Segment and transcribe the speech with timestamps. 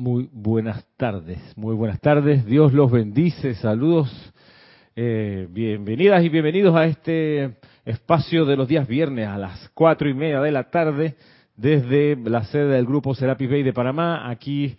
[0.00, 2.46] Muy buenas tardes, muy buenas tardes.
[2.46, 3.54] Dios los bendice.
[3.56, 4.10] Saludos,
[4.96, 10.14] eh, bienvenidas y bienvenidos a este espacio de los días viernes a las cuatro y
[10.14, 11.16] media de la tarde
[11.54, 14.30] desde la sede del grupo Serapis Bay de Panamá.
[14.30, 14.74] Aquí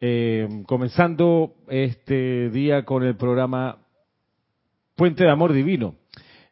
[0.00, 3.78] eh, comenzando este día con el programa
[4.94, 5.96] Puente de Amor Divino.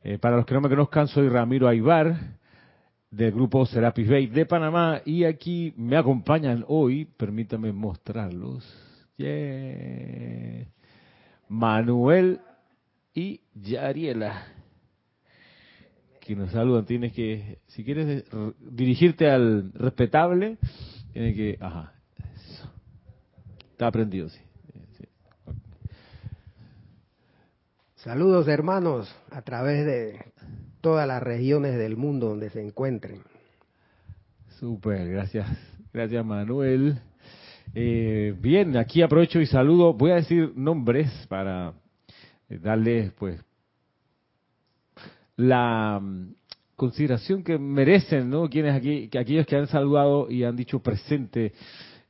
[0.02, 2.16] Eh, para los que no me conozcan, soy Ramiro Aybar
[3.12, 8.64] del grupo Serapis Bay de Panamá y aquí me acompañan hoy, permítame mostrarlos,
[11.48, 12.40] Manuel
[13.14, 14.46] y Yariela,
[16.20, 16.86] que nos saludan.
[16.86, 18.24] Tienes que, si quieres
[18.58, 20.56] dirigirte al respetable,
[21.12, 21.92] tienes que, ajá,
[22.34, 22.72] eso.
[23.72, 24.40] Está aprendido, sí.
[27.96, 30.32] Saludos hermanos a través de
[30.82, 33.22] todas las regiones del mundo donde se encuentren.
[34.58, 35.48] Super, gracias,
[35.92, 36.98] gracias Manuel.
[37.74, 41.72] Eh, bien, aquí aprovecho y saludo, voy a decir nombres para
[42.50, 43.40] eh, darles pues
[45.36, 46.34] la mm,
[46.76, 48.50] consideración que merecen, ¿no?
[48.50, 51.52] Quienes aquí, que aquellos que han saludado y han dicho presente.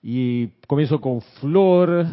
[0.03, 2.07] Y comienzo con Flor,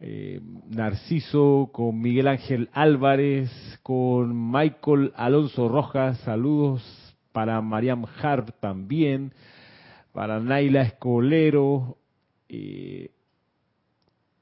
[0.00, 3.50] eh, Narciso, con Miguel Ángel Álvarez,
[3.82, 6.82] con Michael Alonso Rojas, saludos
[7.32, 9.32] para Mariam Harp también,
[10.12, 11.98] para Naila Escolero,
[12.48, 13.10] eh,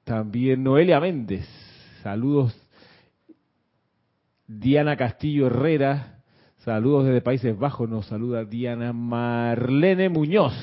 [0.05, 1.48] también Noelia Méndez,
[2.03, 2.55] saludos
[4.47, 6.20] Diana Castillo Herrera,
[6.59, 10.55] saludos desde Países Bajos, nos saluda Diana Marlene Muñoz,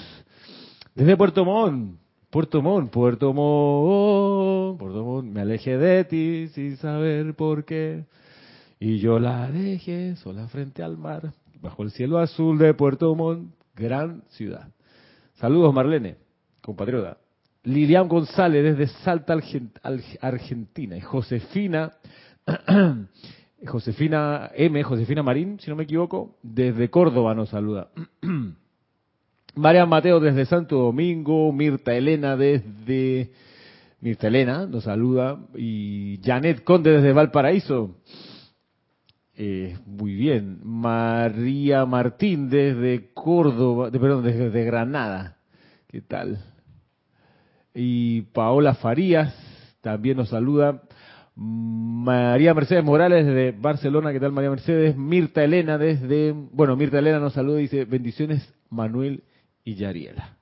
[0.93, 2.02] desde Puerto Montt,
[2.33, 8.05] Puerto Montt, Puerto Montt, Puerto Montt, me alejé de ti sin saber por qué.
[8.79, 13.53] Y yo la dejé sola frente al mar, bajo el cielo azul de Puerto Montt,
[13.75, 14.67] gran ciudad.
[15.35, 16.15] Saludos Marlene,
[16.59, 17.19] compatriota.
[17.65, 19.37] Lilian González desde Salta,
[20.19, 20.97] Argentina.
[20.97, 21.91] Y Josefina,
[23.67, 27.89] Josefina M, Josefina Marín, si no me equivoco, desde Córdoba nos saluda.
[29.55, 33.31] María Mateo desde Santo Domingo, Mirta Elena desde...
[34.01, 37.95] Mirta Elena nos saluda y Janet Conde desde Valparaíso.
[39.35, 40.59] Eh, muy bien.
[40.63, 45.37] María Martín desde Córdoba, perdón, desde Granada.
[45.87, 46.39] ¿Qué tal?
[47.73, 49.33] Y Paola Farías
[49.81, 50.81] también nos saluda.
[51.35, 54.97] María Mercedes Morales desde Barcelona, ¿qué tal María Mercedes?
[54.97, 59.23] Mirta Elena desde, bueno, Mirta Elena nos saluda y dice, bendiciones Manuel
[59.63, 60.37] y Yariela.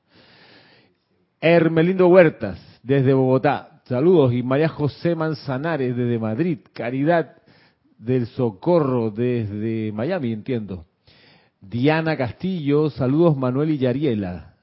[1.39, 3.81] Hermelindo Huertas, desde Bogotá.
[3.85, 4.33] Saludos.
[4.33, 6.59] Y María José Manzanares, desde Madrid.
[6.73, 7.35] Caridad
[7.97, 10.85] del Socorro, desde Miami, entiendo.
[11.59, 14.55] Diana Castillo, saludos Manuel y Yariela.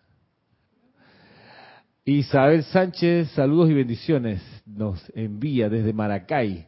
[2.05, 4.43] Isabel Sánchez, saludos y bendiciones.
[4.65, 6.67] Nos envía desde Maracay.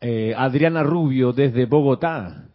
[0.00, 2.45] Eh, Adriana Rubio, desde Bogotá.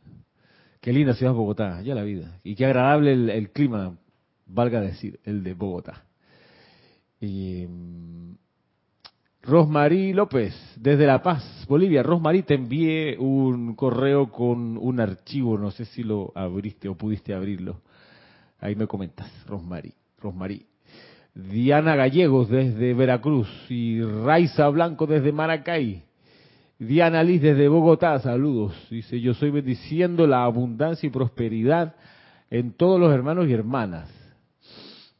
[0.81, 2.39] Qué linda ciudad Bogotá, ya la vida.
[2.43, 3.95] Y qué agradable el, clima,
[4.47, 6.05] valga decir, el de Bogotá.
[7.19, 8.33] Y, mm,
[9.43, 12.01] Rosmarí López, desde La Paz, Bolivia.
[12.01, 17.33] Rosmarí, te envié un correo con un archivo, no sé si lo abriste o pudiste
[17.33, 17.81] abrirlo.
[18.59, 19.93] Ahí me comentas, Rosmarí.
[20.19, 20.65] Rosmarí.
[21.33, 26.03] Diana Gallegos desde Veracruz y Raiza Blanco desde Maracay.
[26.81, 28.73] Diana Liz desde Bogotá, saludos.
[28.89, 31.93] Dice, yo soy bendiciendo la abundancia y prosperidad
[32.49, 34.09] en todos los hermanos y hermanas.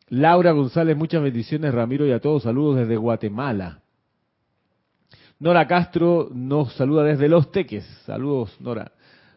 [0.09, 3.79] Laura González, muchas bendiciones, Ramiro, y a todos, saludos desde Guatemala.
[5.37, 8.91] Nora Castro nos saluda desde Los Teques, saludos, Nora.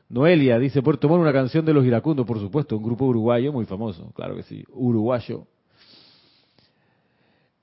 [0.09, 3.67] Noelia dice, Puerto Montt, una canción de los iracundos, por supuesto, un grupo uruguayo muy
[3.67, 5.47] famoso, claro que sí, uruguayo.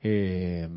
[0.04, 0.70] Eh,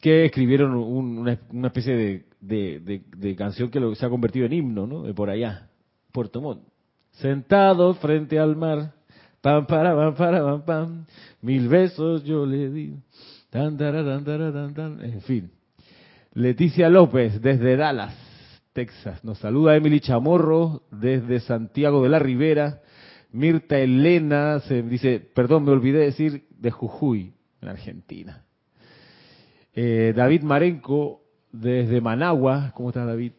[0.00, 5.02] que escribieron una, especie de, canción que se ha convertido en himno, ¿no?
[5.02, 5.68] De por allá,
[6.12, 6.62] Puerto Montt.
[7.12, 8.94] Sentado frente al mar,
[9.40, 11.06] pam, para, pam, para, pam, pam,
[11.42, 12.94] mil besos yo le di,
[13.50, 15.50] tan, tan, tan, tan, en fin.
[16.32, 18.14] Leticia López, desde Dallas,
[18.72, 19.22] Texas.
[19.24, 22.80] Nos saluda Emily Chamorro, desde Santiago de la Ribera.
[23.32, 28.44] Mirta Elena, se dice, perdón, me olvidé decir, de Jujuy, en Argentina.
[29.82, 33.32] Eh, David Marenco desde Managua, ¿cómo está David?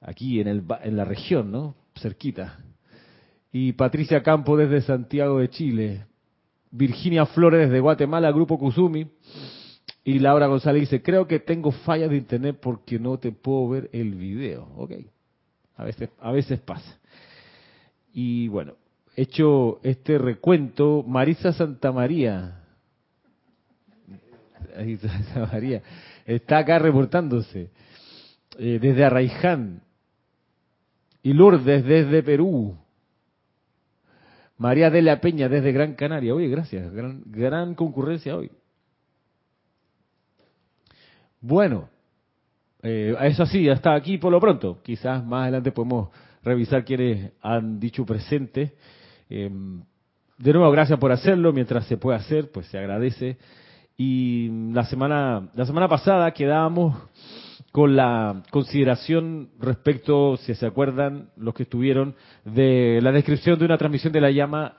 [0.00, 1.74] Aquí en, el, en la región, ¿no?
[2.00, 2.60] Cerquita.
[3.50, 6.06] Y Patricia Campo desde Santiago de Chile.
[6.70, 9.08] Virginia Flores desde Guatemala, Grupo Kusumi.
[10.04, 13.90] Y Laura González dice, creo que tengo fallas de internet porque no te puedo ver
[13.92, 14.68] el video.
[14.76, 14.92] Ok,
[15.78, 17.00] a veces, a veces pasa.
[18.12, 18.74] Y bueno,
[19.16, 21.90] hecho este recuento, Marisa Santa
[25.00, 25.82] Santa María,
[26.24, 27.70] está acá reportándose
[28.58, 29.82] eh, desde Arraiján
[31.22, 32.76] y Lourdes desde Perú.
[34.58, 36.34] María de la Peña desde Gran Canaria.
[36.34, 36.90] Oye, gracias.
[36.92, 38.50] Gran, gran concurrencia hoy.
[41.40, 41.88] Bueno,
[42.82, 44.80] eh, eso sí, hasta aquí por lo pronto.
[44.82, 46.08] Quizás más adelante podemos
[46.42, 48.74] revisar quienes han dicho presente.
[49.28, 49.82] Em,
[50.38, 51.52] de nuevo, gracias por hacerlo.
[51.52, 53.36] Mientras se puede hacer, pues se agradece.
[53.96, 56.96] Y la semana, la semana pasada quedábamos
[57.72, 62.14] con la consideración respecto, si se acuerdan, los que estuvieron,
[62.44, 64.76] de la descripción de una transmisión de la llama,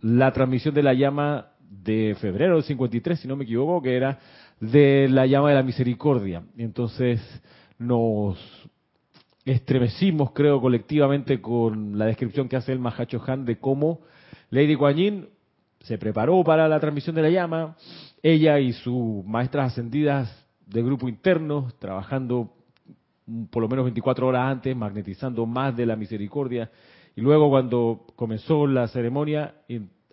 [0.00, 4.18] la transmisión de la llama de febrero del 53, si no me equivoco, que era
[4.60, 6.42] de la llama de la misericordia.
[6.56, 7.20] Entonces
[7.78, 8.38] nos
[9.44, 14.00] estremecimos, creo, colectivamente con la descripción que hace el Mahacho Han de cómo
[14.50, 15.28] Lady Guanyin
[15.80, 17.76] se preparó para la transmisión de la llama,
[18.22, 22.52] ella y sus maestras ascendidas de grupo interno, trabajando
[23.50, 26.70] por lo menos 24 horas antes, magnetizando más de la misericordia.
[27.14, 29.54] Y luego cuando comenzó la ceremonia,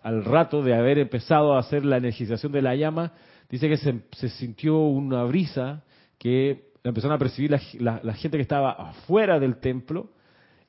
[0.02, 3.12] al rato de haber empezado a hacer la energización de la llama,
[3.48, 5.82] dice que se, sintió una brisa
[6.18, 10.10] que empezaron a percibir la, gente que estaba afuera del templo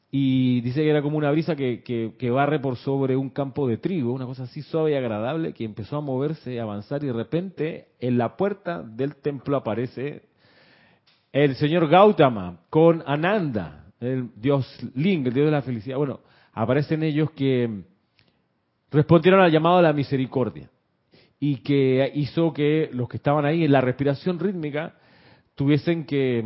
[0.10, 3.78] y dice que era como una brisa que, que, barre por sobre un campo de
[3.78, 7.14] trigo, una cosa así suave y agradable, que empezó a moverse, a avanzar y de
[7.14, 10.24] repente en la puerta del templo aparece
[11.34, 14.66] el señor Gautama con Ananda, el dios
[14.96, 15.98] Ling, el dios de la felicidad.
[15.98, 16.22] Bueno,
[16.54, 17.84] aparecen ellos que
[18.90, 20.70] respondieron al llamado de la misericordia
[21.38, 24.96] y que hizo que los que estaban ahí en la respiración rítmica
[25.56, 26.46] tuviesen que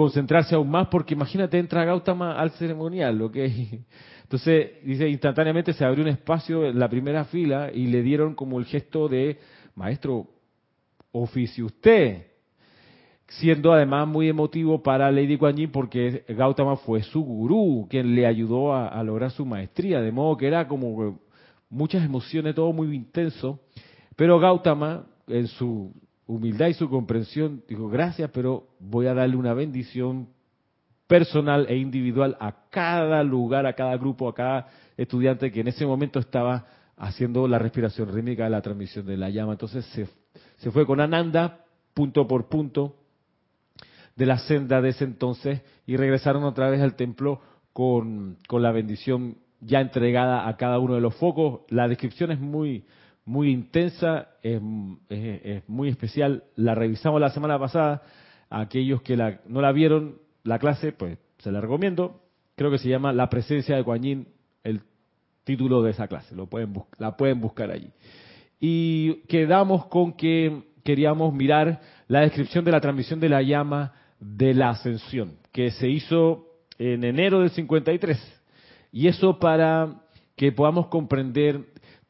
[0.00, 3.80] concentrarse aún más, porque imagínate, entra Gautama al ceremonial, que
[4.22, 8.58] Entonces, dice, instantáneamente se abrió un espacio en la primera fila y le dieron como
[8.58, 9.38] el gesto de,
[9.74, 10.26] maestro,
[11.12, 12.28] oficio usted,
[13.26, 18.24] siendo además muy emotivo para Lady Kuan Yin porque Gautama fue su gurú, quien le
[18.26, 21.18] ayudó a, a, lograr su maestría, de modo que era como
[21.68, 23.60] muchas emociones, todo muy intenso,
[24.16, 25.92] pero Gautama, en su
[26.30, 30.28] humildad y su comprensión, dijo, gracias, pero voy a darle una bendición
[31.06, 35.84] personal e individual a cada lugar, a cada grupo, a cada estudiante que en ese
[35.84, 36.66] momento estaba
[36.96, 39.52] haciendo la respiración rítmica de la transmisión de la llama.
[39.52, 40.06] Entonces se,
[40.58, 42.94] se fue con Ananda, punto por punto,
[44.14, 47.40] de la senda de ese entonces y regresaron otra vez al templo
[47.72, 51.62] con, con la bendición ya entregada a cada uno de los focos.
[51.70, 52.84] La descripción es muy,
[53.30, 54.60] muy intensa, es,
[55.68, 56.42] muy especial.
[56.56, 58.02] La revisamos la semana pasada.
[58.50, 62.22] Aquellos que la, no la vieron, la clase, pues se la recomiendo.
[62.56, 64.26] Creo que se llama La presencia de Guanyin,
[64.64, 64.80] el
[65.44, 66.34] título de esa clase.
[66.34, 67.92] Lo pueden la pueden buscar allí.
[68.58, 74.54] Y quedamos con que queríamos mirar la descripción de la transmisión de la llama de
[74.54, 76.46] la ascensión, que se hizo
[76.78, 78.42] en enero del 53.
[78.90, 80.02] Y eso para
[80.34, 81.60] que podamos comprender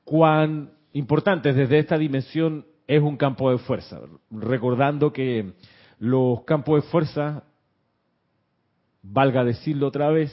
[0.02, 4.00] cuán importantes desde esta dimensión es un campo de fuerza,
[4.31, 5.52] recordando que
[5.98, 7.44] los campos de fuerza,
[9.02, 10.32] valga decirlo otra vez,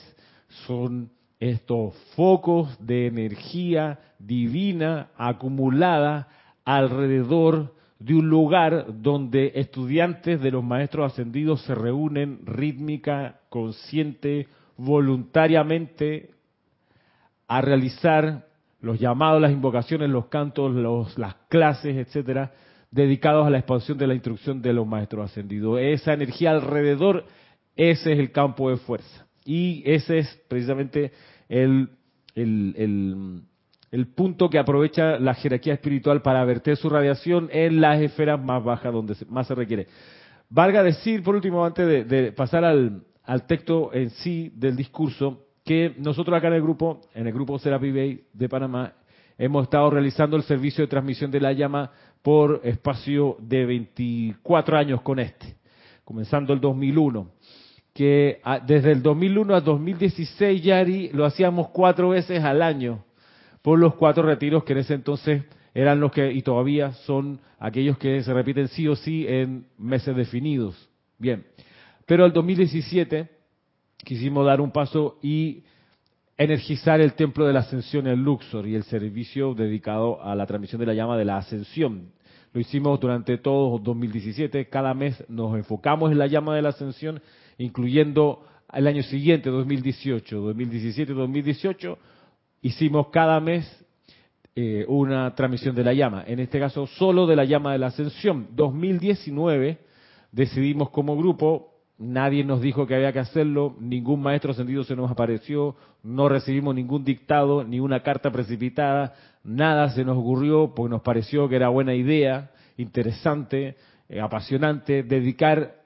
[0.66, 6.30] son estos focos de energía divina acumulada
[6.66, 16.32] alrededor de un lugar donde estudiantes de los maestros ascendidos se reúnen rítmica, consciente, voluntariamente
[17.48, 18.47] a realizar
[18.88, 22.54] los llamados, las invocaciones, los cantos, los, las clases, etcétera,
[22.90, 25.80] dedicados a la expansión de la instrucción de los maestros ascendidos.
[25.80, 27.26] Esa energía alrededor,
[27.76, 29.28] ese es el campo de fuerza.
[29.46, 31.12] Y ese es precisamente
[31.50, 31.90] el,
[32.34, 33.44] el,
[33.92, 38.64] el, punto que aprovecha la jerarquía espiritual para verter su radiación en las esferas más
[38.64, 39.88] bajas donde más se requiere.
[40.50, 45.47] Valga decir, por último, antes de, de pasar al, al texto en sí del discurso,
[45.68, 48.94] que nosotros acá en el grupo, en el grupo Serapi de Panamá,
[49.38, 55.02] hemos estado realizando el servicio de transmisión de la llama por espacio de 24 años
[55.02, 55.58] con este,
[56.06, 57.30] comenzando el 2001,
[57.94, 63.04] que desde el 2001 a 2016, Yari, lo hacíamos cuatro veces al año,
[63.62, 65.44] por los cuatro retiros que en ese entonces
[65.74, 70.16] eran los que, y todavía son aquellos que se repiten sí o sí en meses
[70.16, 70.90] definidos.
[71.20, 71.46] Bien,
[72.06, 73.37] pero el 2017
[74.04, 75.64] quisimos dar un paso y
[76.38, 80.80] energizar el templo de la ascensión en Luxor y el servicio dedicado a la transmisión
[80.80, 82.12] de la llama de la ascensión.
[82.54, 87.22] Lo hicimos durante todo 2017, cada mes nos enfocamos en la llama de la ascensión,
[87.58, 91.98] incluyendo el año siguiente, 2018, 2017, 2018,
[92.62, 93.86] hicimos cada mes
[94.56, 97.88] eh, una transmisión de la llama, en este caso solo de la llama de la
[97.88, 98.48] ascensión.
[98.56, 99.78] 2019
[100.32, 105.10] decidimos como grupo, nadie nos dijo que había que hacerlo, ningún maestro ascendido se nos
[105.10, 111.02] apareció, no recibimos ningún dictado, ni una carta precipitada, nada se nos ocurrió porque nos
[111.02, 113.76] pareció que era buena idea, interesante,
[114.10, 115.78] eh, apasionante, dedicar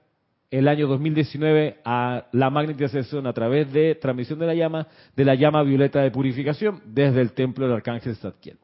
[0.52, 5.36] el año 2019 a la magnetización a través de transmisión de la llama, de la
[5.36, 8.58] llama violeta de purificación desde el templo del arcángel Zadkiel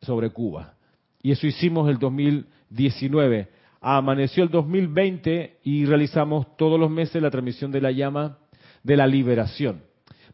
[0.00, 0.74] sobre Cuba.
[1.22, 3.48] Y eso hicimos el 2019.
[3.80, 8.38] Amaneció el 2020 y realizamos todos los meses la transmisión de la llama
[8.82, 9.82] de la liberación.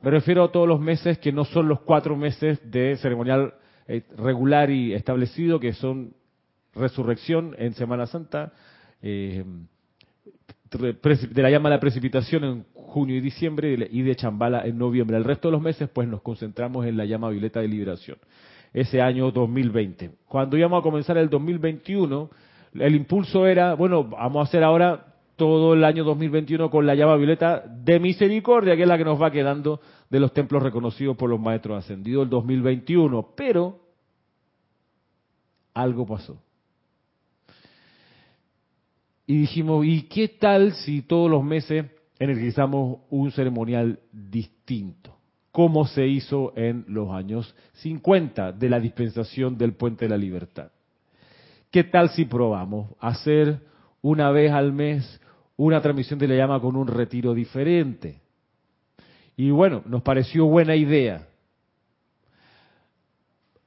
[0.00, 3.54] Me refiero a todos los meses que no son los cuatro meses de ceremonial
[3.86, 6.14] eh, regular y establecido, que son
[6.74, 8.52] resurrección en Semana Santa,
[9.02, 9.44] eh,
[10.70, 15.16] de la llama a la precipitación en junio y diciembre y de Chambala en noviembre.
[15.16, 18.18] El resto de los meses pues nos concentramos en la llama violeta de liberación,
[18.72, 20.10] ese año 2020.
[20.26, 22.30] Cuando íbamos a comenzar el 2021,
[22.74, 27.16] el impulso era, bueno, vamos a hacer ahora todo el año 2021 con la llama
[27.16, 31.30] violeta de misericordia, que es la que nos va quedando de los templos reconocidos por
[31.30, 33.34] los maestros ascendidos el 2021.
[33.36, 33.80] Pero
[35.72, 36.40] algo pasó.
[39.26, 41.86] Y dijimos, ¿y qué tal si todos los meses
[42.18, 45.16] energizamos un ceremonial distinto?
[45.50, 50.70] Como se hizo en los años 50 de la dispensación del Puente de la Libertad.
[51.74, 53.58] ¿Qué tal si probamos hacer
[54.00, 55.20] una vez al mes
[55.56, 58.20] una transmisión de la llama con un retiro diferente?
[59.36, 61.26] Y bueno, nos pareció buena idea.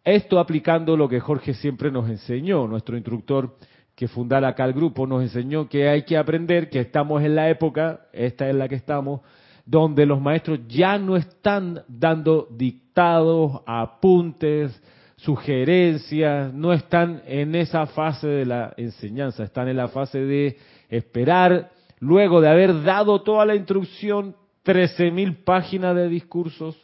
[0.06, 3.58] Esto aplicando lo que Jorge siempre nos enseñó, nuestro instructor
[3.94, 7.50] que fundara acá el grupo, nos enseñó que hay que aprender que estamos en la
[7.50, 9.20] época, esta es la que estamos,
[9.66, 14.82] donde los maestros ya no están dando dictados, apuntes,
[15.18, 20.58] sugerencias, no están en esa fase de la enseñanza, están en la fase de
[20.90, 26.78] esperar, luego de haber dado toda la instrucción, 13.000 páginas de discursos,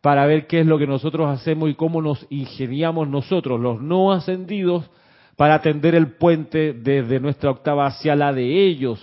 [0.00, 4.12] para ver qué es lo que nosotros hacemos y cómo nos ingeniamos nosotros, los no
[4.12, 4.88] ascendidos,
[5.34, 9.00] para atender el puente desde nuestra octava hacia la de ellos,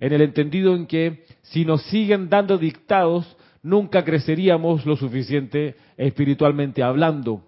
[0.00, 6.82] en el entendido en que si nos siguen dando dictados, nunca creceríamos lo suficiente espiritualmente
[6.82, 7.44] hablando,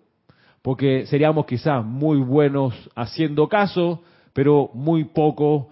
[0.63, 4.03] porque seríamos quizás muy buenos haciendo caso,
[4.33, 5.69] pero muy poco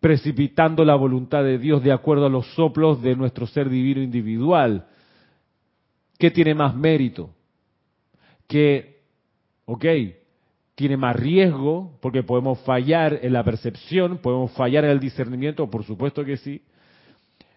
[0.00, 4.86] precipitando la voluntad de Dios de acuerdo a los soplos de nuestro ser divino individual.
[6.18, 7.30] ¿Qué tiene más mérito?
[8.46, 9.00] Que,
[9.64, 9.84] ok,
[10.76, 15.84] tiene más riesgo porque podemos fallar en la percepción, podemos fallar en el discernimiento, por
[15.84, 16.62] supuesto que sí.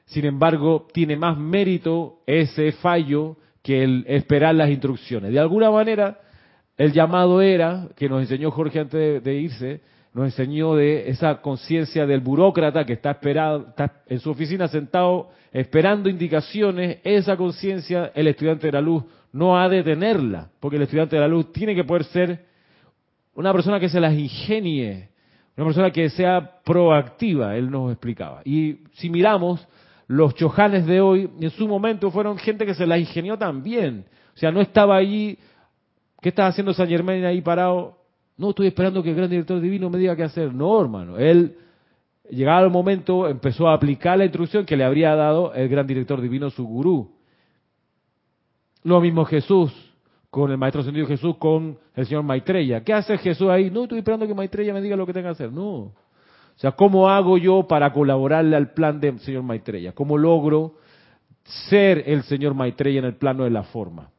[0.05, 5.31] Sin embargo, tiene más mérito ese fallo que el esperar las instrucciones.
[5.31, 6.19] De alguna manera,
[6.77, 9.81] el llamado era, que nos enseñó Jorge antes de, irse,
[10.13, 15.29] nos enseñó de esa conciencia del burócrata que está, esperado, está en su oficina sentado
[15.51, 19.03] esperando indicaciones, esa conciencia el estudiante de la luz
[19.33, 22.45] no ha de tenerla, porque el estudiante de la luz tiene que poder ser
[23.33, 25.09] una persona que se las ingenie,
[25.55, 28.41] una persona que sea proactiva, él nos explicaba.
[28.43, 29.65] Y si miramos,
[30.11, 34.05] los chojanes de hoy, en su momento fueron gente que se las ingenió también.
[34.35, 35.37] O sea, no estaba allí,
[36.21, 37.97] ¿qué estaba haciendo San Germán ahí parado?
[38.35, 40.53] No, estoy esperando que el gran director divino me diga qué hacer.
[40.53, 41.55] No, hermano, él,
[42.29, 46.19] llegado el momento, empezó a aplicar la instrucción que le habría dado el gran director
[46.19, 47.15] divino, su gurú.
[48.83, 49.71] Lo mismo Jesús
[50.29, 52.83] con el Maestro Ascendido Jesús, con el señor Maitreya.
[52.83, 53.69] ¿Qué hace Jesús ahí?
[53.69, 55.51] No estoy esperando que Maitreya me diga lo que tenga que hacer.
[55.51, 55.93] No.
[56.55, 59.93] O sea, ¿cómo hago yo para colaborarle al plan del señor Maitreya?
[59.93, 60.75] ¿Cómo logro
[61.69, 64.11] ser el señor Maitreya en el plano de la forma?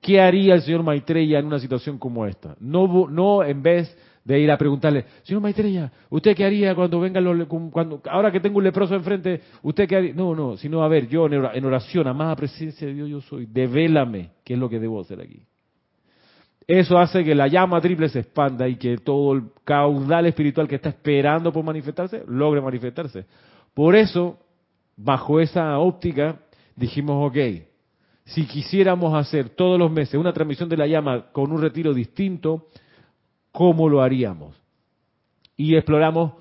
[0.00, 2.56] ¿Qué haría el señor Maitreya en una situación como esta?
[2.60, 7.20] No, no en vez de ir a preguntarle, señor Maitreya, ¿usted qué haría cuando venga
[7.20, 10.14] los, cuando, ahora que tengo un leproso enfrente, ¿usted qué haría?
[10.14, 13.46] No, no, sino a ver, yo en oración, a más presencia de Dios yo soy,
[13.46, 15.42] devélame qué es lo que debo hacer aquí.
[16.66, 20.76] Eso hace que la llama triple se expanda y que todo el caudal espiritual que
[20.76, 23.26] está esperando por manifestarse, logre manifestarse.
[23.74, 24.38] Por eso,
[24.96, 26.40] bajo esa óptica,
[26.74, 27.36] dijimos, ok,
[28.24, 32.68] si quisiéramos hacer todos los meses una transmisión de la llama con un retiro distinto,
[33.52, 34.56] cómo lo haríamos.
[35.56, 36.32] Y exploramos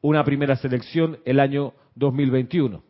[0.00, 2.82] una primera selección el año 2021.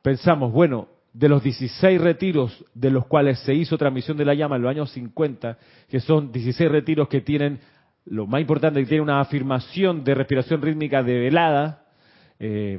[0.00, 4.56] Pensamos, bueno, de los 16 retiros de los cuales se hizo transmisión de la llama
[4.56, 7.60] en los años 50, que son 16 retiros que tienen,
[8.04, 11.84] lo más importante, que tienen una afirmación de respiración rítmica de velada,
[12.38, 12.78] eh,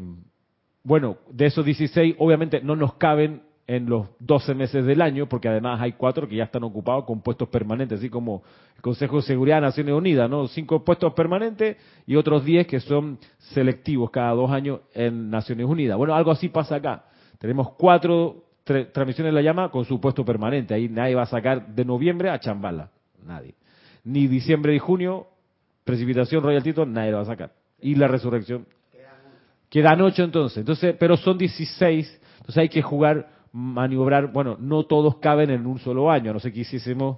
[0.83, 5.47] bueno, de esos 16, obviamente no nos caben en los 12 meses del año, porque
[5.47, 8.41] además hay cuatro que ya están ocupados con puestos permanentes, así como
[8.75, 10.47] el Consejo de Seguridad de Naciones Unidas, ¿no?
[10.47, 15.97] Cinco puestos permanentes y otros 10 que son selectivos cada dos años en Naciones Unidas.
[15.97, 17.05] Bueno, algo así pasa acá.
[17.39, 20.73] Tenemos cuatro transmisiones de la llama con su puesto permanente.
[20.73, 22.91] Ahí nadie va a sacar de noviembre a Chambala.
[23.25, 23.55] Nadie.
[24.03, 25.27] Ni diciembre y junio,
[25.83, 27.53] precipitación Royal Tito, nadie lo va a sacar.
[27.81, 28.67] Y la resurrección.
[29.69, 30.59] Quedan ocho entonces.
[30.59, 30.95] entonces.
[30.99, 32.21] Pero son 16.
[32.39, 36.53] Entonces hay que jugar maniobrar, bueno, no todos caben en un solo año, no sé
[36.53, 37.17] qué hiciésemos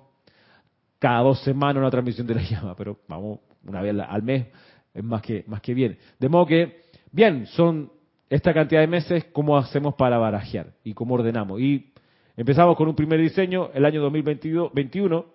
[0.99, 4.47] cada dos semanas una transmisión de la llama, pero vamos una vez al mes,
[4.93, 5.97] es más que, más que bien.
[6.19, 7.91] De modo que, bien, son
[8.31, 10.71] esta cantidad de meses, ¿cómo hacemos para barajear?
[10.85, 11.59] Y cómo ordenamos.
[11.59, 11.91] Y
[12.37, 15.25] empezamos con un primer diseño el año 2021,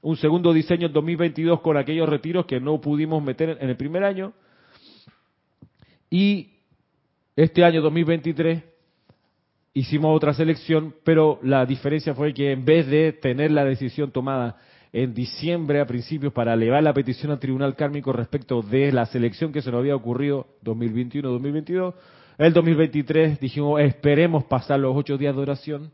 [0.00, 4.02] un segundo diseño en 2022 con aquellos retiros que no pudimos meter en el primer
[4.02, 4.32] año,
[6.08, 6.54] y
[7.36, 8.62] este año 2023
[9.74, 14.56] hicimos otra selección, pero la diferencia fue que en vez de tener la decisión tomada
[14.94, 19.52] en diciembre a principios para elevar la petición al Tribunal Kármico respecto de la selección
[19.52, 21.92] que se nos había ocurrido 2021-2022,
[22.38, 25.92] el 2023 dijimos esperemos pasar los ocho días de oración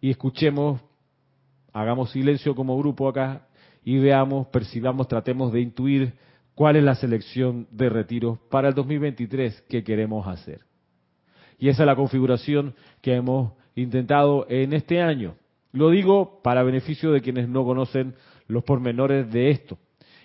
[0.00, 0.80] y escuchemos,
[1.72, 3.46] hagamos silencio como grupo acá
[3.84, 6.14] y veamos, percibamos, tratemos de intuir
[6.56, 10.62] cuál es la selección de retiros para el 2023 que queremos hacer.
[11.58, 15.36] Y esa es la configuración que hemos intentado en este año.
[15.70, 18.14] Lo digo para beneficio de quienes no conocen
[18.48, 19.78] los pormenores de esto.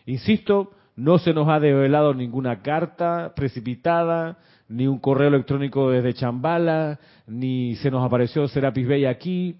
[0.05, 4.39] Insisto, no se nos ha develado ninguna carta precipitada,
[4.71, 9.57] ni un correo electrónico desde Chambala, ni se nos apareció Serapis Bay aquí,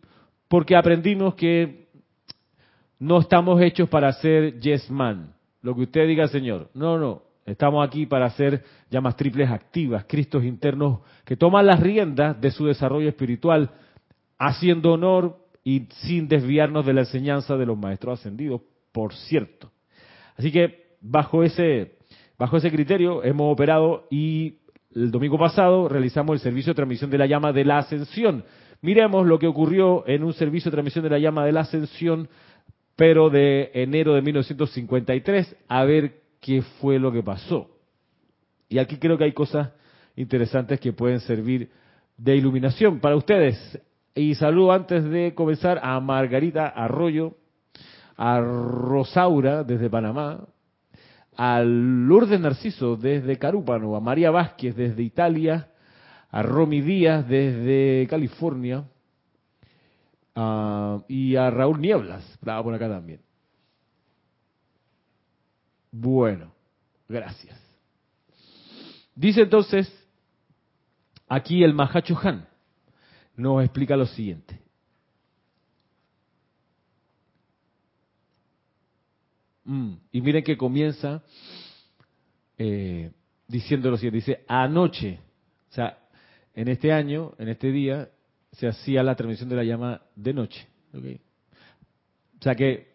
[0.47, 1.87] porque aprendimos que
[2.99, 5.33] no estamos hechos para ser yes man.
[5.61, 6.69] Lo que usted diga, Señor.
[6.73, 7.23] No, no.
[7.45, 12.65] Estamos aquí para hacer llamas triples activas, Cristos internos que toman las riendas de su
[12.65, 13.71] desarrollo espiritual,
[14.37, 19.71] haciendo honor y sin desviarnos de la enseñanza de los maestros ascendidos, por cierto.
[20.37, 21.97] Así que bajo ese,
[22.37, 24.60] bajo ese criterio hemos operado y
[24.95, 28.43] el domingo pasado realizamos el servicio de transmisión de la llama de la ascensión.
[28.81, 32.27] Miremos lo que ocurrió en un servicio de transmisión de la llama de la ascensión,
[32.95, 37.69] pero de enero de 1953, a ver qué fue lo que pasó.
[38.67, 39.69] Y aquí creo que hay cosas
[40.15, 41.69] interesantes que pueden servir
[42.17, 43.79] de iluminación para ustedes.
[44.15, 47.35] Y saludo antes de comenzar a Margarita Arroyo,
[48.17, 50.47] a Rosaura desde Panamá,
[51.43, 55.71] a Lourdes Narciso desde Carúpano, a María Vázquez desde Italia,
[56.29, 58.83] a Romy Díaz desde California
[61.07, 63.21] y a Raúl Nieblas, estaba por acá también.
[65.91, 66.51] Bueno,
[67.09, 67.59] gracias.
[69.15, 69.91] Dice entonces
[71.27, 72.47] aquí el Mahacho Han,
[73.35, 74.61] nos explica lo siguiente.
[79.63, 81.23] Mm, y miren que comienza
[82.57, 83.11] eh,
[83.47, 85.19] diciendo lo siguiente, dice, anoche,
[85.69, 85.97] o sea,
[86.53, 88.09] en este año, en este día,
[88.51, 90.67] se hacía la transmisión de la llama de noche.
[90.93, 92.91] O sea que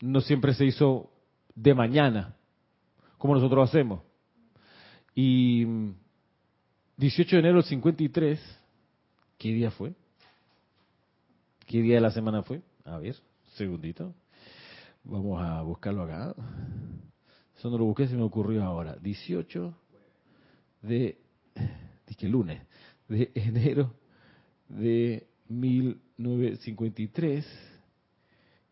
[0.00, 1.10] no siempre se hizo
[1.54, 2.36] de mañana,
[3.18, 4.02] como nosotros hacemos.
[5.14, 5.64] Y
[6.96, 8.60] 18 de enero del 53,
[9.38, 9.94] ¿qué día fue?
[11.66, 12.60] ¿Qué día de la semana fue?
[12.84, 13.16] A ver,
[13.54, 14.14] segundito.
[15.04, 16.34] Vamos a buscarlo acá.
[17.56, 18.96] Eso no lo busqué, se me ocurrió ahora.
[18.96, 19.74] 18
[20.80, 21.18] de,
[22.06, 22.62] dije lunes,
[23.08, 23.92] de enero
[24.66, 27.46] de 1953.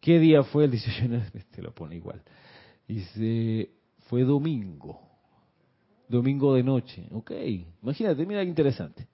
[0.01, 1.25] ¿Qué día fue el 18 de enero?
[1.35, 2.23] Este lo pone igual.
[2.89, 3.71] Dice,
[4.09, 5.03] fue domingo.
[6.09, 7.07] Domingo de noche.
[7.13, 7.33] Ok,
[7.83, 9.07] imagínate, mira qué interesante.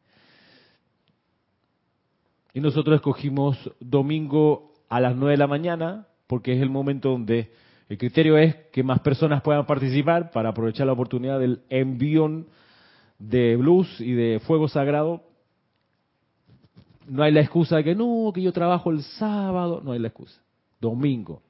[2.54, 7.50] Y nosotros escogimos domingo a las 9 de la mañana porque es el momento donde
[7.88, 12.46] el criterio es que más personas puedan participar para aprovechar la oportunidad del envión
[13.18, 15.24] de luz y de fuego sagrado.
[17.08, 20.08] No hay la excusa de que no, que yo trabajo el sábado, no hay la
[20.08, 20.40] excusa.
[20.78, 21.42] Domingo.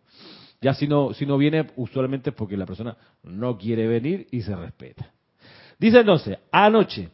[0.60, 4.42] Ya si no, si no viene, usualmente es porque la persona no quiere venir y
[4.42, 5.12] se respeta.
[5.78, 7.10] Dice entonces, anoche,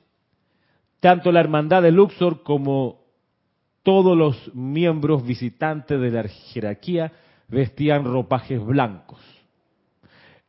[1.01, 3.05] tanto la hermandad de Luxor como
[3.83, 7.13] todos los miembros visitantes de la jerarquía
[7.49, 9.21] vestían ropajes blancos.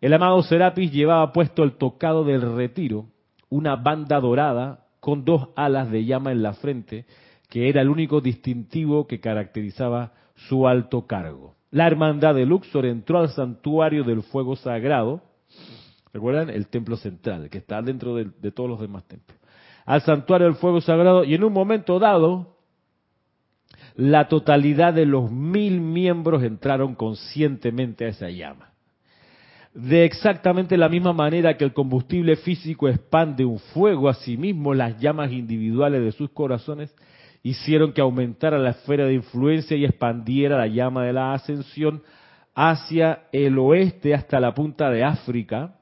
[0.02, 3.08] El amado Serapis llevaba puesto el tocado del retiro,
[3.50, 7.06] una banda dorada con dos alas de llama en la frente,
[7.50, 13.20] que era el único distintivo que caracterizaba su alto cargo la hermandad de Luxor entró
[13.20, 15.22] al santuario del fuego sagrado,
[16.14, 16.50] ¿recuerdan?
[16.50, 19.38] El templo central, que está dentro de, todos los demás templos.
[19.86, 22.55] al santuario del fuego sagrado y en un momento dado
[23.96, 28.72] la totalidad de los mil miembros entraron conscientemente a esa llama.
[29.74, 34.74] De exactamente la misma manera que el combustible físico expande un fuego a sí mismo,
[34.74, 36.96] las llamas individuales de sus corazones
[37.44, 42.02] hicieron que aumentara la esfera de influencia y expandiera la llama de la ascensión
[42.56, 45.76] hacia el oeste hasta la punta de África,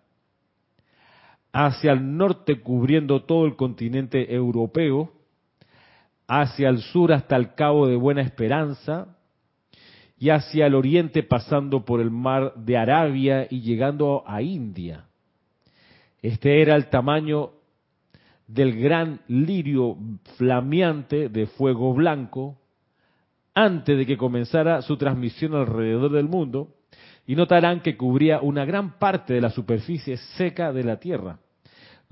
[1.54, 5.13] hacia el norte cubriendo todo el continente europeo,
[6.28, 9.18] hacia el sur hasta el Cabo de Buena Esperanza
[10.18, 15.06] y hacia el oriente pasando por el mar de Arabia y llegando a India.
[16.22, 17.52] Este era el tamaño
[18.48, 19.98] del gran lirio
[20.38, 22.58] flameante de fuego blanco
[23.54, 26.76] antes de que comenzara su transmisión alrededor del mundo
[27.26, 31.40] y notarán que cubría una gran parte de la superficie seca de la Tierra,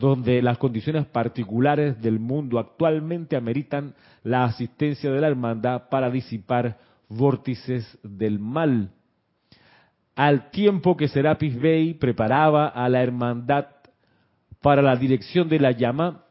[0.01, 6.79] donde las condiciones particulares del mundo actualmente ameritan la asistencia de la hermandad para disipar
[7.07, 8.89] vórtices del mal.
[10.15, 13.67] Al tiempo que Serapis Bey preparaba a la hermandad
[14.59, 16.25] para la dirección de la llama,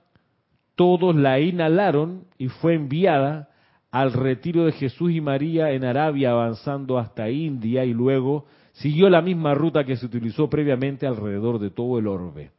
[0.74, 3.50] todos la inhalaron y fue enviada
[3.92, 9.22] al retiro de Jesús y María en Arabia, avanzando hasta India y luego siguió la
[9.22, 12.50] misma ruta que se utilizó previamente alrededor de todo el orbe.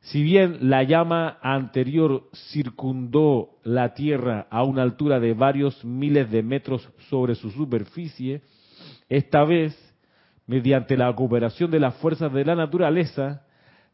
[0.00, 6.42] Si bien la llama anterior circundó la Tierra a una altura de varios miles de
[6.42, 8.40] metros sobre su superficie,
[9.08, 9.76] esta vez,
[10.46, 13.42] mediante la cooperación de las fuerzas de la naturaleza,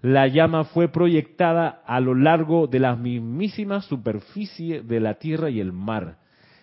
[0.00, 5.58] la llama fue proyectada a lo largo de la mismísima superficie de la tierra y
[5.58, 6.18] el mar,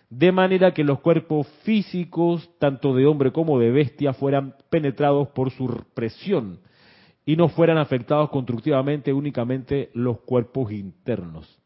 [0.10, 5.51] de manera que los cuerpos físicos, tanto de hombre como de bestia, fueran penetrados por
[5.51, 6.60] su presión
[7.25, 11.59] y no fueran afectados constructivamente únicamente los cuerpos internos.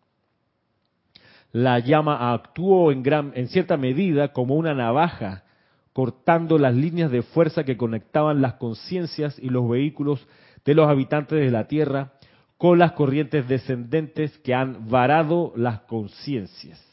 [1.51, 5.43] La llama actuó en, gran, en cierta medida como una navaja,
[5.93, 10.27] cortando las líneas de fuerza que conectaban las conciencias y los vehículos
[10.63, 12.13] de los habitantes de la Tierra
[12.57, 16.87] con las corrientes descendentes que han varado las conciencias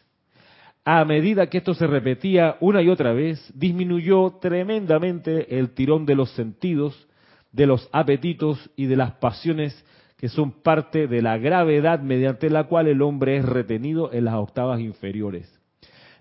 [0.85, 6.14] a medida que esto se repetía una y otra vez, disminuyó tremendamente el tirón de
[6.14, 7.09] los sentidos,
[7.55, 9.85] de los apetitos y de las pasiones
[10.17, 14.35] que son parte de la gravedad mediante la cual el hombre es retenido en las
[14.35, 15.51] octavas inferiores.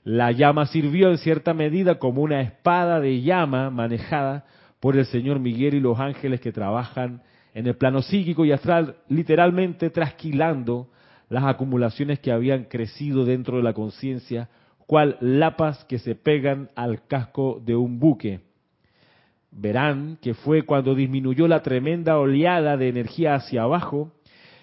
[0.03, 4.45] La llama sirvió en cierta medida como una espada de llama manejada
[4.79, 8.97] por el Señor Miguel y los ángeles que trabajan en el plano psíquico y astral,
[9.07, 10.89] literalmente trasquilando
[11.29, 14.49] las acumulaciones que habían crecido dentro de la conciencia,
[14.85, 18.41] cual lapas que se pegan al casco de un buque.
[19.55, 24.11] Verán que fue cuando disminuyó la tremenda oleada de energía hacia abajo,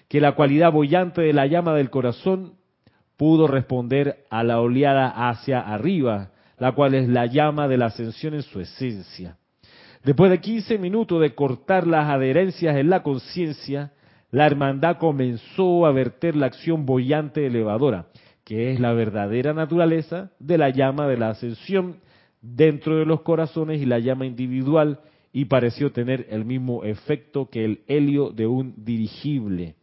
[0.09, 2.55] que la cualidad bollante de la llama del corazón
[3.15, 8.33] pudo responder a la oleada hacia arriba, la cual es la llama de la ascensión
[8.33, 9.37] en su esencia.
[10.03, 13.91] Después de 15 minutos de cortar las adherencias en la conciencia,
[14.31, 18.07] la hermandad comenzó a verter la acción bollante elevadora,
[18.43, 21.97] que es la verdadera naturaleza de la llama de la ascensión
[22.41, 24.99] dentro de los corazones y la llama individual,
[25.33, 29.75] y pareció tener el mismo efecto que el helio de un dirigible.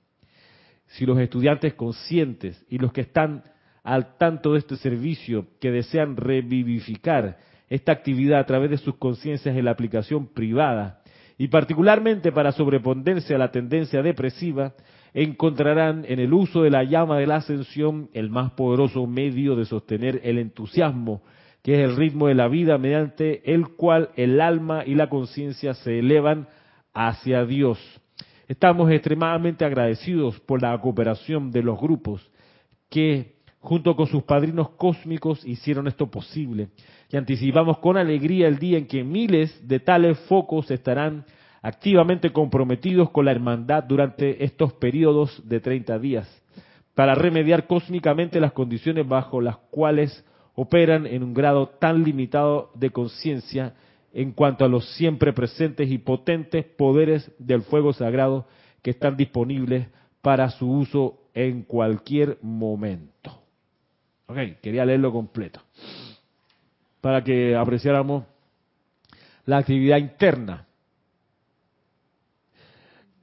[0.88, 3.44] Si los estudiantes conscientes y los que están
[3.82, 7.38] al tanto de este servicio, que desean revivificar
[7.70, 11.02] esta actividad a través de sus conciencias en la aplicación privada,
[11.38, 14.74] y particularmente para sobreponerse a la tendencia depresiva,
[15.14, 19.64] encontrarán en el uso de la llama de la ascensión el más poderoso medio de
[19.64, 21.22] sostener el entusiasmo,
[21.68, 25.74] que es el ritmo de la vida mediante el cual el alma y la conciencia
[25.74, 26.48] se elevan
[26.94, 27.78] hacia Dios.
[28.46, 32.26] Estamos extremadamente agradecidos por la cooperación de los grupos
[32.88, 36.68] que, junto con sus padrinos cósmicos, hicieron esto posible
[37.10, 41.26] y anticipamos con alegría el día en que miles de tales focos estarán
[41.60, 46.42] activamente comprometidos con la hermandad durante estos periodos de 30 días,
[46.94, 50.24] para remediar cósmicamente las condiciones bajo las cuales
[50.60, 53.74] operan en un grado tan limitado de conciencia
[54.12, 58.44] en cuanto a los siempre presentes y potentes poderes del fuego sagrado
[58.82, 59.86] que están disponibles
[60.20, 63.40] para su uso en cualquier momento.
[64.26, 65.62] Ok, quería leerlo completo
[67.00, 68.24] para que apreciáramos
[69.46, 70.66] la actividad interna.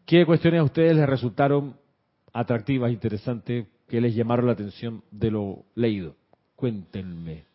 [0.05, 1.75] ¿Qué cuestiones a ustedes les resultaron
[2.31, 6.15] atractivas, interesantes, que les llamaron la atención de lo leído?
[6.55, 7.45] Cuéntenme.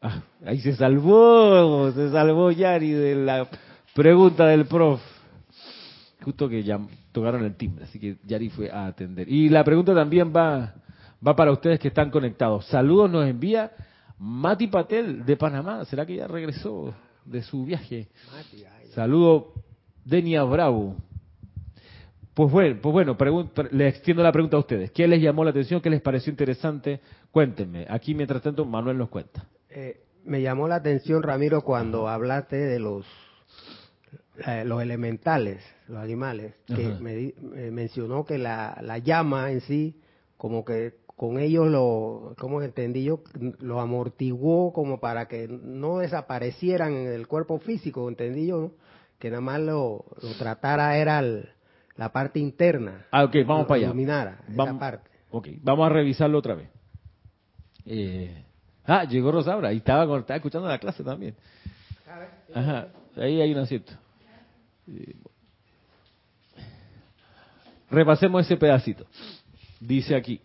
[0.00, 3.48] Ah, ahí se salvó, se salvó Yari de la
[3.94, 5.00] pregunta del prof.
[6.22, 6.80] justo que ya
[7.12, 9.28] tocaron el timbre, así que Yari fue a atender.
[9.28, 10.74] Y la pregunta también va,
[11.26, 12.66] va para ustedes que están conectados.
[12.66, 13.70] Saludos nos envía
[14.18, 15.84] Mati Patel de Panamá.
[15.84, 18.08] ¿Será que ya regresó de su viaje?
[18.94, 19.52] Saludo
[20.04, 20.96] Denia Bravo.
[22.34, 22.92] Pues bueno, pues
[23.30, 24.90] bueno le extiendo la pregunta a ustedes.
[24.90, 25.80] ¿Qué les llamó la atención?
[25.80, 27.00] ¿Qué les pareció interesante?
[27.30, 27.86] Cuéntenme.
[27.88, 29.46] Aquí, mientras tanto, Manuel nos cuenta.
[29.68, 33.06] Eh, me llamó la atención, Ramiro, cuando hablaste de los
[34.46, 37.34] eh, los elementales, los animales, que me,
[37.70, 40.00] mencionó que la, la llama en sí,
[40.38, 43.22] como que con ellos lo, como entendí yo,
[43.60, 48.72] lo amortiguó como para que no desaparecieran en el cuerpo físico, entendí yo,
[49.18, 50.06] que nada más lo,
[50.38, 51.22] tratara era
[51.96, 53.06] la parte interna.
[53.10, 54.36] Ah, ok, vamos para allá.
[54.48, 55.10] vamos, parte.
[55.30, 56.68] Ok, vamos a revisarlo otra vez.
[57.84, 58.44] Eh,
[58.84, 61.34] ah, llegó Rosaura y estaba, estaba escuchando la clase también.
[62.54, 63.92] Ajá, ahí hay un acierto.
[67.90, 69.06] Repasemos ese pedacito.
[69.80, 70.40] Dice aquí.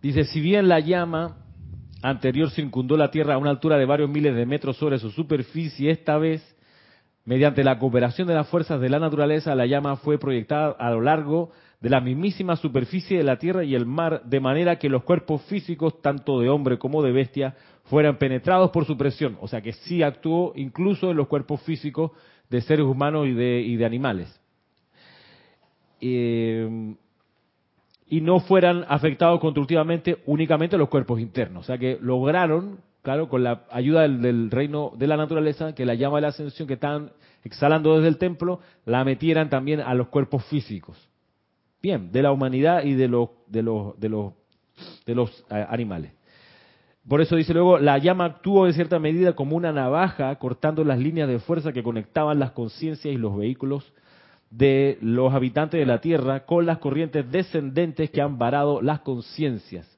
[0.00, 1.36] Dice, si bien la llama
[2.02, 5.90] anterior circundó la Tierra a una altura de varios miles de metros sobre su superficie,
[5.90, 6.55] esta vez,
[7.26, 11.02] mediante la cooperación de las fuerzas de la naturaleza, la llama fue proyectada a lo
[11.02, 15.02] largo de la mismísima superficie de la Tierra y el mar, de manera que los
[15.02, 19.36] cuerpos físicos, tanto de hombre como de bestia, fueran penetrados por su presión.
[19.40, 22.12] O sea que sí actuó incluso en los cuerpos físicos
[22.48, 24.40] de seres humanos y de, y de animales.
[26.00, 26.94] Eh,
[28.08, 31.64] y no fueran afectados constructivamente únicamente los cuerpos internos.
[31.64, 35.94] O sea que lograron, claro, con la ayuda del, reino de la naturaleza, que la
[35.94, 37.12] llama de la ascensión que estaban
[37.44, 40.98] exhalando desde el templo, la metieran también a los cuerpos físicos.
[41.80, 44.32] Bien, de la humanidad y de los, de los, de los,
[45.06, 46.14] de los eh, animales.
[47.08, 50.98] Por eso dice luego, la llama actuó en cierta medida como una navaja cortando las
[50.98, 53.84] líneas de fuerza que conectaban las conciencias y los vehículos
[54.50, 59.88] de los habitantes de la Tierra con las corrientes descendentes que han varado las conciencias.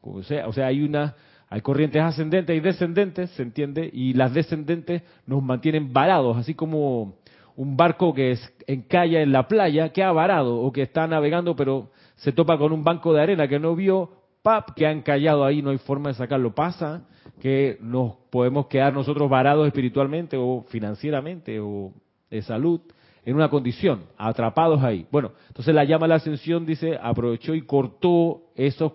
[0.00, 1.16] O sea, hay una
[1.48, 3.88] hay corrientes ascendentes y descendentes, ¿se entiende?
[3.92, 7.18] Y las descendentes nos mantienen varados, así como
[7.54, 11.54] un barco que es, encalla en la playa, que ha varado o que está navegando,
[11.54, 14.10] pero se topa con un banco de arena que no vio,
[14.42, 16.54] pap, que ha encallado ahí, no hay forma de sacarlo.
[16.54, 17.06] Pasa
[17.40, 21.92] que nos podemos quedar nosotros varados espiritualmente o financieramente o
[22.28, 22.80] de salud
[23.24, 25.06] en una condición, atrapados ahí.
[25.10, 28.92] Bueno, entonces la llama a la ascensión, dice, aprovechó y cortó esos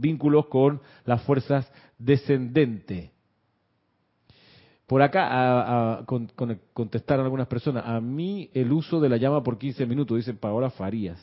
[0.00, 3.10] vínculos con las fuerzas descendentes.
[4.86, 6.06] Por acá a,
[6.72, 10.70] contestaron algunas personas, a mí el uso de la llama por 15 minutos, dice Paola
[10.70, 11.20] Farías.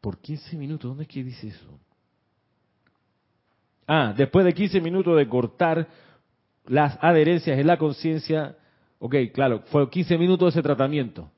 [0.00, 0.90] ¿Por 15 minutos?
[0.90, 1.80] ¿Dónde es que dice eso?
[3.86, 5.88] Ah, después de 15 minutos de cortar
[6.66, 8.56] las adherencias en la conciencia,
[8.98, 11.30] Ok, claro, fue 15 minutos ese tratamiento.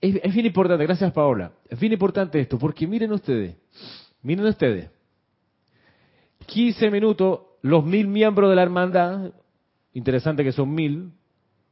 [0.00, 3.54] Es, bien importante, gracias Paola, es bien importante esto, porque miren ustedes,
[4.22, 4.90] miren ustedes,
[6.50, 9.32] 15 minutos, los mil miembros de la hermandad,
[9.92, 11.12] interesante que son mil,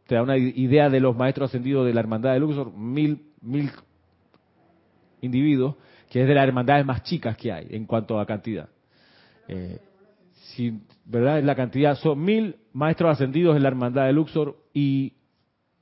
[0.07, 3.71] te da una idea de los maestros ascendidos de la hermandad de Luxor, mil, mil
[5.21, 5.75] individuos,
[6.09, 8.69] que es de las hermandades más chicas que hay en cuanto a cantidad.
[9.49, 9.79] Eh,
[10.33, 11.43] si, ¿Verdad?
[11.43, 15.15] La cantidad son mil maestros ascendidos en la hermandad de Luxor y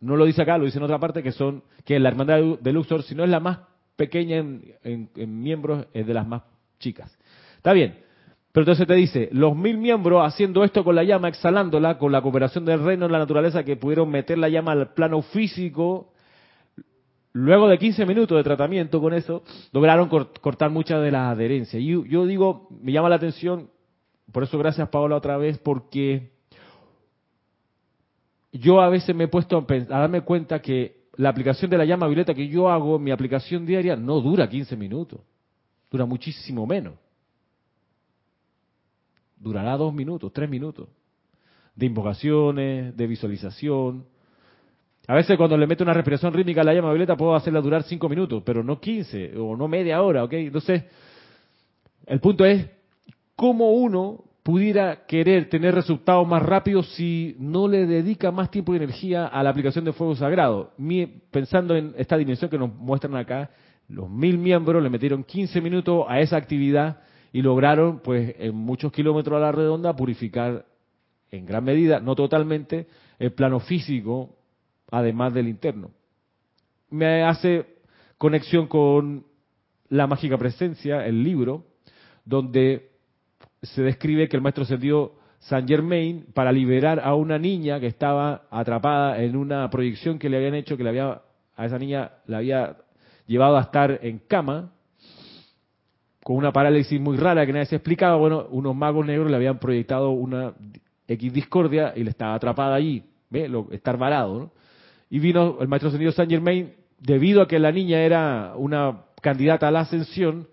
[0.01, 2.73] no lo dice acá, lo dice en otra parte, que son que la hermandad de
[2.73, 3.59] Luxor, si no es la más
[3.97, 6.43] pequeña en, miembros, es de las más
[6.79, 7.17] chicas.
[7.57, 8.06] Está bien,
[8.57, 12.23] pero entonces te dice, los mil miembros haciendo esto con la llama, exhalándola, con la
[12.23, 16.14] cooperación del reino en la naturaleza, que pudieron meter la llama al plano físico,
[17.35, 19.42] luego de 15 minutos de tratamiento con eso,
[19.73, 21.83] lograron cortar muchas de las adherencias.
[21.83, 23.69] Y yo digo, me llama la atención,
[24.33, 26.31] por eso gracias Paola otra vez, porque
[28.53, 32.07] yo a veces me he puesto a, darme cuenta que la aplicación de la llama
[32.07, 35.21] violeta que yo hago, mi aplicación diaria, no dura 15 minutos,
[35.90, 36.95] dura muchísimo menos.
[39.47, 40.89] Durará dos minutos, tres minutos,
[41.77, 44.05] de invocaciones, de visualización.
[45.07, 47.85] A veces cuando le meto una respiración rítmica a la llama violeta puedo hacerla durar
[47.85, 50.33] cinco minutos, pero no 15 o no media hora, ¿ok?
[50.33, 50.83] Entonces,
[52.07, 52.69] el punto es
[53.37, 58.79] cómo uno pudiera querer tener resultados más rápidos si no le dedica más tiempo y
[58.79, 60.73] energía a la aplicación de fuego sagrado.
[61.31, 63.49] pensando en esta dimensión que nos muestran acá,
[63.89, 66.99] los mil miembros le metieron 15 minutos a esa actividad
[67.37, 70.64] y lograron, pues, en muchos kilómetros a la redonda, purificar
[71.31, 72.87] en gran medida, no totalmente,
[73.18, 74.35] el plano físico,
[74.90, 75.90] además del interno.
[76.88, 77.66] Me hace
[78.16, 79.27] conexión con
[79.90, 81.66] la mágica presencia, el libro,
[82.25, 82.92] donde
[83.61, 88.46] se describe que el maestro ascendido Saint Germain para liberar a una niña que estaba
[88.51, 91.20] atrapada en una proyección que le habían hecho, que le había,
[91.55, 92.79] a esa niña la había
[93.27, 94.72] llevado a estar en cama,
[96.27, 98.17] con una parálisis muy rara que nadie se explicaba.
[98.17, 100.55] Bueno, unos magos negros le habían proyectado una
[101.07, 103.49] X discordia y le estaba atrapada allí, ¿ve?
[103.49, 104.51] Lo, estar varado, ¿no?
[105.09, 109.69] Y vino el maestro ascendido Saint Germain, debido a que la niña era una candidata
[109.69, 110.49] a la ascensión,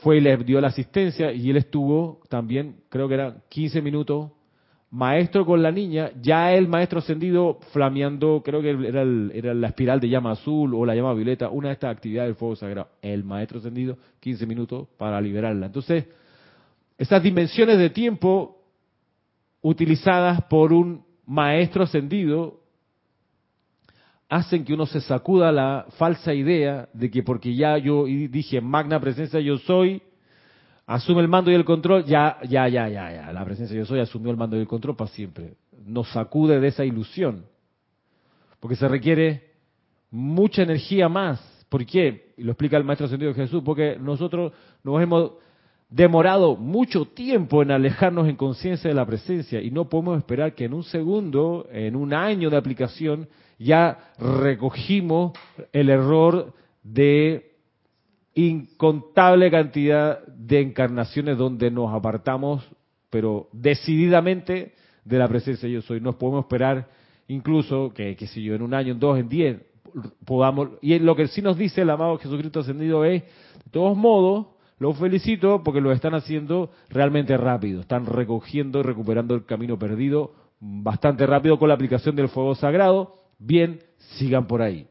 [0.00, 4.32] fue y le dio la asistencia y él estuvo también, creo que eran 15 minutos,
[4.92, 9.02] maestro con la niña, ya el maestro ascendido flameando, creo que era,
[9.32, 12.36] era la espiral de llama azul o la llama violeta, una de estas actividades del
[12.36, 12.88] fuego sagrado.
[13.00, 15.66] El maestro ascendido, 15 minutos para liberarla.
[15.66, 16.06] Entonces,
[16.98, 18.58] esas dimensiones de tiempo
[19.62, 22.60] utilizadas por un maestro ascendido
[24.28, 29.00] hacen que uno se sacuda la falsa idea de que porque ya yo dije magna
[29.00, 30.02] presencia yo soy,
[30.94, 34.00] asume el mando y el control, ya, ya, ya, ya, ya, la presencia yo soy
[34.00, 35.54] asumió el mando y el control para siempre.
[35.86, 37.46] Nos sacude de esa ilusión.
[38.60, 39.52] Porque se requiere
[40.10, 41.40] mucha energía más.
[41.68, 42.34] ¿Por qué?
[42.36, 44.52] Y lo explica el Maestro Ascendido Jesús, porque nosotros
[44.84, 45.32] nos hemos
[45.88, 50.64] demorado mucho tiempo en alejarnos en conciencia de la presencia y no podemos esperar que
[50.64, 53.28] en un segundo, en un año de aplicación,
[53.58, 55.32] ya recogimos
[55.72, 56.52] el error
[56.82, 57.51] de
[58.34, 62.66] incontable cantidad de encarnaciones donde nos apartamos,
[63.10, 66.00] pero decididamente, de la presencia de yo soy.
[66.00, 66.88] Nos podemos esperar
[67.28, 69.60] incluso que, que si yo en un año, en dos, en diez,
[70.24, 70.70] podamos...
[70.80, 74.46] Y lo que sí nos dice el amado Jesucristo ascendido es, de todos modos,
[74.78, 77.80] los felicito porque lo están haciendo realmente rápido.
[77.80, 83.14] Están recogiendo y recuperando el camino perdido bastante rápido con la aplicación del fuego sagrado
[83.38, 83.80] bien,
[84.16, 84.86] sigan por ahí.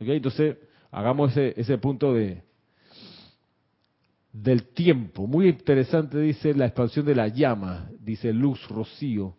[0.00, 0.56] Entonces,
[0.90, 2.42] hagamos ese, ese punto de
[4.34, 5.28] del tiempo.
[5.28, 9.36] Muy interesante, dice la expansión de la llama, dice Luz Rocío.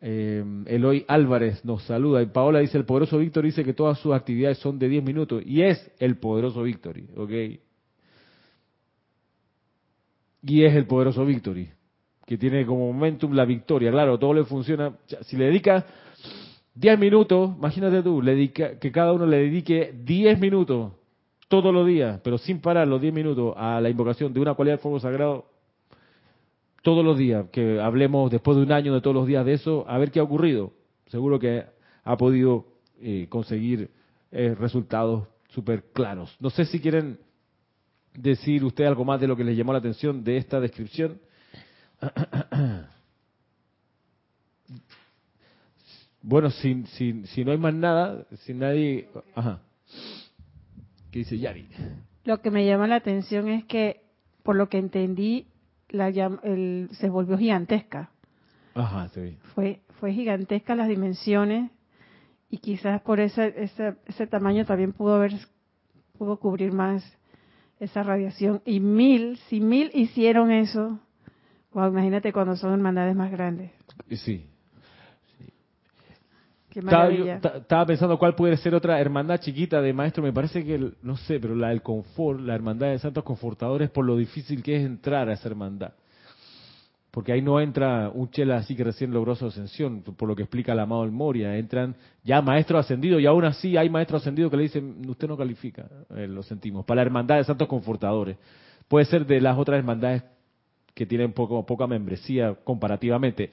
[0.00, 4.14] Eh, Eloy Álvarez nos saluda y Paola dice el poderoso Víctor dice que todas sus
[4.14, 7.30] actividades son de 10 minutos y es el poderoso Victory, ¿ok?
[10.44, 11.68] Y es el poderoso Victory,
[12.24, 15.84] que tiene como momentum la victoria, claro, todo le funciona, si le dedica
[16.74, 18.22] 10 minutos, imagínate tú,
[18.80, 20.92] que cada uno le dedique 10 minutos
[21.50, 24.76] todos los días, pero sin parar los 10 minutos a la invocación de una cualidad
[24.76, 25.46] del fuego sagrado
[26.80, 29.84] todos los días, que hablemos después de un año de todos los días de eso,
[29.88, 30.72] a ver qué ha ocurrido.
[31.08, 31.64] Seguro que
[32.04, 32.66] ha podido
[33.00, 33.90] eh, conseguir
[34.30, 36.36] eh, resultados súper claros.
[36.38, 37.18] No sé si quieren
[38.14, 41.20] decir usted algo más de lo que les llamó la atención de esta descripción.
[46.22, 49.08] Bueno, si, si, si no hay más nada, si nadie...
[49.34, 49.62] Ajá.
[51.10, 51.68] ¿Qué dice Yari?
[52.24, 54.02] Lo que me llama la atención es que,
[54.42, 55.46] por lo que entendí,
[55.88, 58.10] la, el, se volvió gigantesca.
[58.74, 59.36] Ajá, sí.
[59.54, 61.70] Fue, fue gigantesca las dimensiones
[62.48, 65.32] y quizás por ese, ese, ese tamaño también pudo haber
[66.20, 67.02] pudo cubrir más
[67.78, 68.60] esa radiación.
[68.66, 71.00] Y mil, si mil hicieron eso,
[71.72, 73.72] wow, imagínate cuando son hermandades más grandes.
[74.10, 74.49] Sí,
[76.78, 80.22] estaba, pensando cuál puede ser otra hermandad chiquita de maestro.
[80.22, 84.04] Me parece que, no sé, pero la del confort, la hermandad de santos confortadores, por
[84.04, 85.92] lo difícil que es entrar a esa hermandad.
[87.10, 90.42] Porque ahí no entra un chela así que recién logró su ascensión, por lo que
[90.42, 91.56] explica el amado El Moria.
[91.56, 95.36] Entran ya maestros ascendidos y aún así hay maestros ascendidos que le dicen, usted no
[95.36, 98.36] califica, eh, lo sentimos, para la hermandad de santos confortadores.
[98.86, 100.22] Puede ser de las otras hermandades
[100.94, 103.50] que tienen poco, poca membresía comparativamente.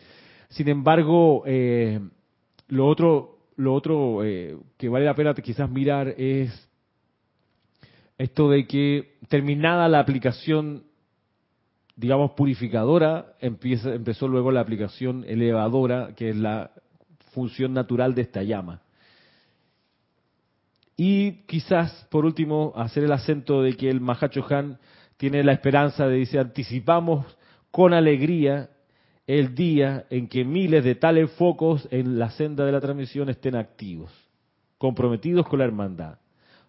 [0.49, 1.99] Sin embargo, eh,
[2.67, 6.69] lo otro, lo otro eh, que vale la pena quizás mirar es
[8.17, 10.83] esto de que terminada la aplicación,
[11.95, 16.71] digamos, purificadora, empieza, empezó luego la aplicación elevadora, que es la
[17.31, 18.81] función natural de esta llama.
[20.95, 24.79] Y quizás, por último, hacer el acento de que el Mahacho Han
[25.17, 27.37] tiene la esperanza de, dice, anticipamos
[27.69, 28.71] con alegría
[29.27, 33.55] el día en que miles de tales focos en la senda de la transmisión estén
[33.55, 34.11] activos,
[34.77, 36.17] comprometidos con la hermandad,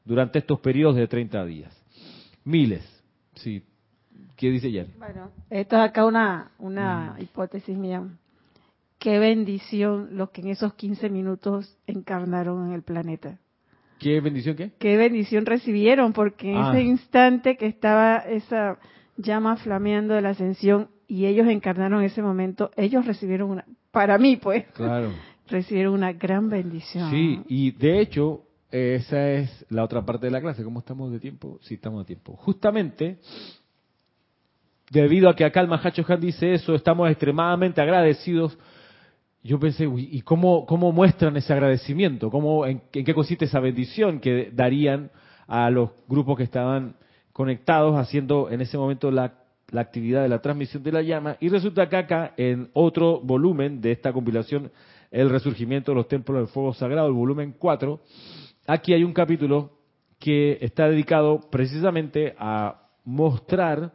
[0.05, 1.85] durante estos periodos de 30 días.
[2.45, 2.85] Miles.
[3.37, 3.62] Sí.
[4.37, 4.89] ¿Qué dice Jan?
[4.99, 7.22] Bueno, esto es acá una, una mm.
[7.22, 8.05] hipótesis mía.
[8.99, 13.39] Qué bendición los que en esos 15 minutos encarnaron en el planeta.
[14.01, 14.72] ¿Qué bendición qué?
[14.78, 16.70] Qué bendición recibieron, porque en ah.
[16.70, 18.78] ese instante que estaba esa
[19.16, 24.37] llama flameando de la ascensión, y ellos encarnaron ese momento, ellos recibieron una, para mí
[24.37, 25.11] pues, claro.
[25.49, 27.11] recibieron una gran bendición.
[27.11, 30.63] Sí, y de hecho, esa es la otra parte de la clase.
[30.63, 31.59] ¿Cómo estamos de tiempo?
[31.63, 32.37] Sí, estamos de tiempo.
[32.37, 33.19] Justamente,
[34.91, 38.59] debido a que acá el Mahacho Han dice eso, estamos extremadamente agradecidos.
[39.43, 42.31] Yo pensé, ¿y cómo, cómo muestran ese agradecimiento?
[42.31, 45.11] ¿Cómo, en, qué consiste esa bendición que darían
[45.47, 46.97] a los grupos que estaban
[47.33, 49.33] conectados haciendo en ese momento la,
[49.71, 51.37] la actividad de la transmisión de la llama?
[51.41, 54.71] Y resulta que acá, en otro volumen de esta compilación,
[55.11, 58.01] El Resurgimiento de los Templos del Fuego Sagrado, el volumen 4,
[58.66, 59.79] aquí hay un capítulo
[60.19, 63.93] que está dedicado precisamente a mostrar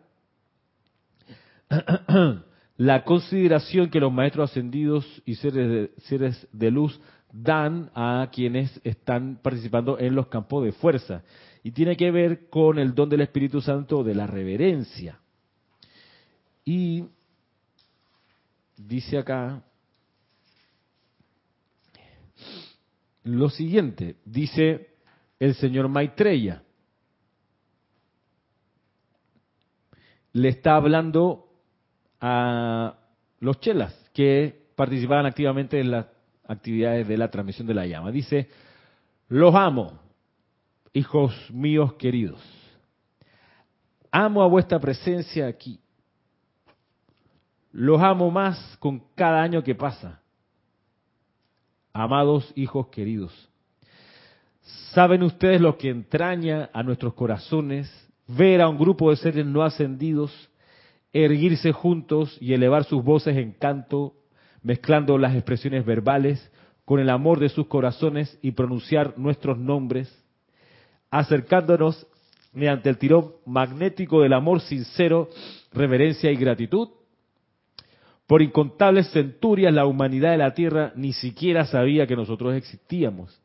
[2.78, 7.00] la consideración que los maestros ascendidos y seres de, seres de luz
[7.32, 11.24] dan a quienes están participando en los campos de fuerza.
[11.64, 15.20] Y tiene que ver con el don del Espíritu Santo de la reverencia.
[16.66, 17.06] Y
[18.78, 19.62] dice acá
[23.24, 24.96] lo siguiente, dice
[25.40, 26.64] el señor Maitreya.
[30.34, 31.48] Le está hablando
[32.20, 32.98] a
[33.40, 36.08] los chelas que participaban activamente en las
[36.48, 38.12] actividades de la transmisión de la llama.
[38.12, 38.50] Dice,
[39.28, 40.00] los amo,
[40.92, 42.42] hijos míos queridos.
[44.12, 45.80] Amo a vuestra presencia aquí.
[47.74, 50.22] Los amo más con cada año que pasa.
[51.92, 53.50] Amados hijos queridos.
[54.94, 57.92] ¿Saben ustedes lo que entraña a nuestros corazones
[58.28, 60.32] ver a un grupo de seres no ascendidos
[61.14, 64.16] erguirse juntos y elevar sus voces en canto,
[64.64, 66.52] mezclando las expresiones verbales
[66.86, 70.12] con el amor de sus corazones y pronunciar nuestros nombres,
[71.12, 72.08] acercándonos
[72.52, 75.30] mediante el tirón magnético del amor sincero,
[75.72, 76.90] reverencia y gratitud.
[78.34, 83.40] Por incontables centurias la humanidad de la Tierra ni siquiera sabía que nosotros existíamos.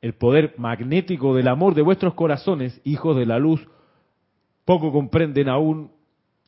[0.00, 3.66] El poder magnético del amor de vuestros corazones, hijos de la luz,
[4.64, 5.90] poco comprenden aún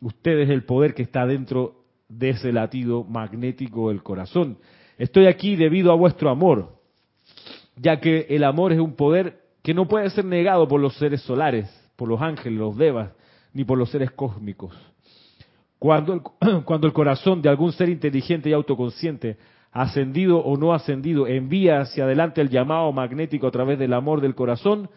[0.00, 4.58] ustedes el poder que está dentro de ese latido magnético del corazón.
[4.96, 6.78] Estoy aquí debido a vuestro amor,
[7.74, 11.22] ya que el amor es un poder que no puede ser negado por los seres
[11.22, 13.10] solares, por los ángeles, los devas,
[13.52, 14.91] ni por los seres cósmicos.
[16.64, 19.36] Cuando el, corazón de algún ser inteligente y autoconsciente,
[19.72, 24.36] ascendido o no ascendido, envía hacia adelante el llamado magnético a través del amor del
[24.36, 24.88] corazón,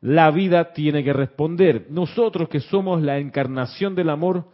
[0.00, 1.86] la vida tiene que responder.
[1.90, 4.46] Nosotros que somos la encarnación del amor,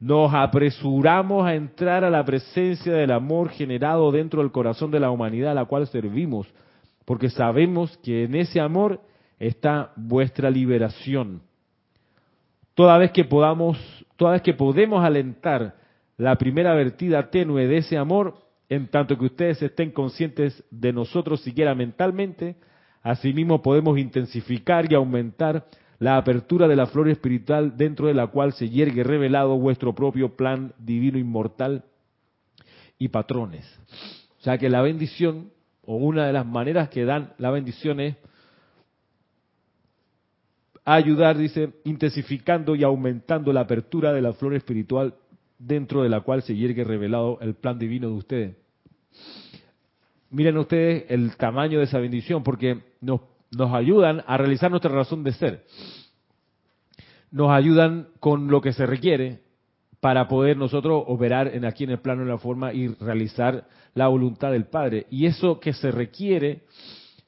[0.00, 5.10] nos apresuramos a entrar a la presencia del amor generado dentro del corazón de la
[5.10, 6.46] humanidad a la cual servimos,
[7.04, 9.00] porque sabemos que en ese amor
[9.38, 11.42] está vuestra liberación.
[12.74, 13.78] Toda vez que podamos,
[14.16, 15.76] toda vez que podemos alentar
[16.16, 18.34] la primera vertida tenue de ese amor,
[18.68, 22.56] en tanto que ustedes estén conscientes de nosotros siquiera mentalmente,
[23.06, 25.68] Asimismo podemos intensificar y aumentar
[26.00, 30.34] la apertura de la flor espiritual dentro de la cual se yergue revelado vuestro propio
[30.34, 31.84] plan divino inmortal
[32.98, 33.64] y patrones.
[34.40, 35.52] O sea que la bendición,
[35.84, 38.16] o una de las maneras que dan la bendición es
[40.86, 45.14] ayudar, dice, intensificando y aumentando la apertura de la flor espiritual
[45.58, 48.56] dentro de la cual se yergue revelado el plan divino de ustedes
[50.30, 53.20] miren ustedes el tamaño de esa bendición, porque nos,
[53.50, 55.64] nos ayudan a realizar nuestra razón de ser.
[57.30, 59.40] Nos ayudan con lo que se requiere
[60.00, 64.08] para poder nosotros operar en aquí en el plano de la forma y realizar la
[64.08, 65.06] voluntad del Padre.
[65.10, 66.62] Y eso que se requiere,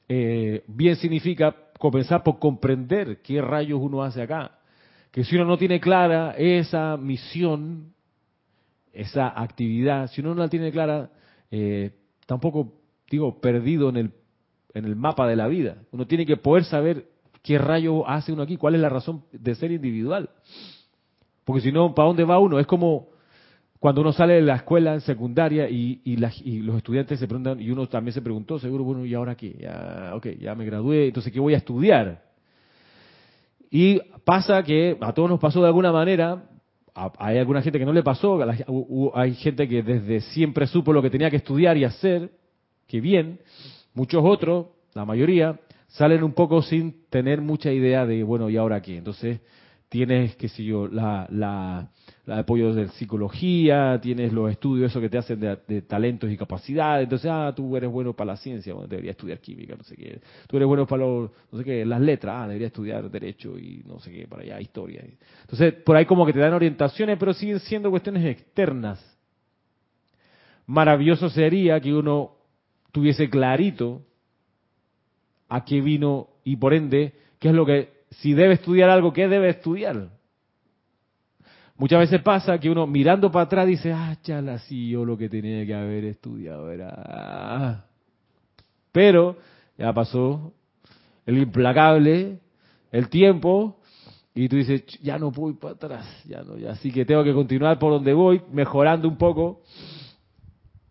[0.07, 4.51] eh, bien significa comenzar por comprender qué rayos uno hace acá.
[5.09, 7.93] Que si uno no tiene clara esa misión,
[8.93, 11.09] esa actividad, si uno no la tiene clara,
[11.49, 11.91] eh,
[12.27, 12.73] tampoco
[13.09, 14.11] digo, perdido en el,
[14.75, 15.77] en el mapa de la vida.
[15.91, 17.07] Uno tiene que poder saber
[17.41, 20.29] qué rayo hace uno aquí, cuál es la razón de ser individual.
[21.45, 22.59] Porque si no, ¿para dónde va uno?
[22.59, 23.07] Es como
[23.79, 27.61] cuando uno sale de la escuela en secundaria y, y, y, los estudiantes se preguntan,
[27.61, 29.55] y uno también se preguntó, seguro, bueno, ¿y ahora qué?
[29.57, 32.21] Ya, ok, ya me gradué, entonces, ¿qué voy a estudiar?
[33.71, 36.43] Y pasa que a todos nos pasó de alguna manera,
[37.17, 38.39] hay alguna gente que no le pasó,
[39.13, 42.31] hay gente que desde siempre supo lo que tenía que estudiar y hacer,
[42.85, 43.39] que bien,
[43.93, 45.57] muchos otros, la mayoría,
[45.87, 48.97] salen un poco sin tener mucha idea de, bueno, ¿y ahora qué?
[48.97, 49.39] Entonces,
[49.87, 51.89] tienes, qué sé yo, la, la,
[52.31, 57.29] apoyo de psicología, tienes los estudios, eso que te hacen de, talentos y capacidades, entonces,
[57.31, 60.57] ah, tú eres bueno para la ciencia, bueno, deberías estudiar química, no sé qué, tú
[60.57, 63.99] eres bueno para los, no sé qué, las letras, ah, deberías estudiar derecho y no
[63.99, 65.03] sé qué, para allá, historia.
[65.41, 69.17] Entonces, por ahí como que te dan orientaciones, pero siguen siendo cuestiones externas.
[70.67, 72.35] Maravilloso sería que uno
[72.91, 74.03] tuviese clarito
[75.47, 79.27] a qué vino y por ende, qué es lo que, si debe estudiar algo, ¿qué
[79.27, 80.18] debe estudiar?
[81.79, 85.29] Muchas veces pasa que uno mirando para atrás dice, ah, chala, sí, yo lo que
[85.29, 86.93] tenía que haber estudiado era...
[86.93, 87.85] Ah".
[88.91, 89.37] Pero
[89.77, 90.51] ya pasó
[91.25, 92.39] el implacable,
[92.91, 93.79] el tiempo,
[94.35, 97.33] y tú dices, ya no voy para atrás, ya no, ya, así que tengo que
[97.33, 99.61] continuar por donde voy, mejorando un poco,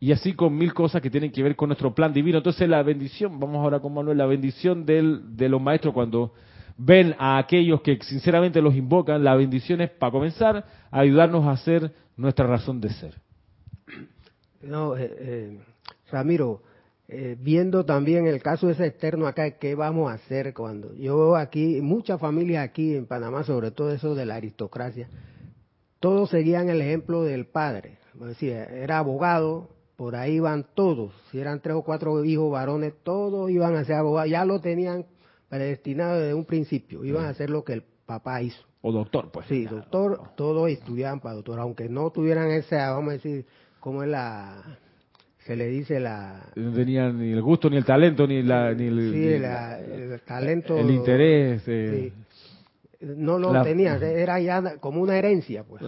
[0.00, 2.38] y así con mil cosas que tienen que ver con nuestro plan divino.
[2.38, 6.32] Entonces la bendición, vamos ahora con Manuel, la bendición del, de los maestros cuando
[6.78, 11.92] ven a aquellos que sinceramente los invocan, la bendición es, para comenzar, ayudarnos a hacer
[12.16, 13.14] nuestra razón de ser.
[14.62, 15.58] No, eh, eh,
[16.10, 16.62] Ramiro,
[17.08, 20.94] eh, viendo también el caso ese externo acá, ¿qué vamos a hacer cuando?
[20.94, 25.08] Yo veo aquí, muchas familias aquí en Panamá, sobre todo eso de la aristocracia,
[26.00, 27.98] todos seguían el ejemplo del padre.
[28.14, 31.12] Decía, era abogado, por ahí iban todos.
[31.30, 34.30] Si eran tres o cuatro hijos varones, todos iban a ser abogados.
[34.30, 35.06] Ya lo tenían
[35.48, 37.04] predestinado desde un principio.
[37.04, 38.62] Iban a hacer lo que el papá hizo.
[38.82, 39.46] O doctor, pues.
[39.46, 43.44] Sí, doctor, todos estudiaban para doctor, aunque no tuvieran esa, vamos a decir,
[43.80, 44.78] ¿cómo es la,
[45.38, 46.50] se le dice la...
[46.54, 50.78] No tenían ni el gusto, ni el talento, ni, la, ni el, sí, el talento.
[50.78, 51.62] El interés.
[51.66, 52.12] Eh,
[53.00, 55.82] no lo tenían, era ya como una herencia, pues.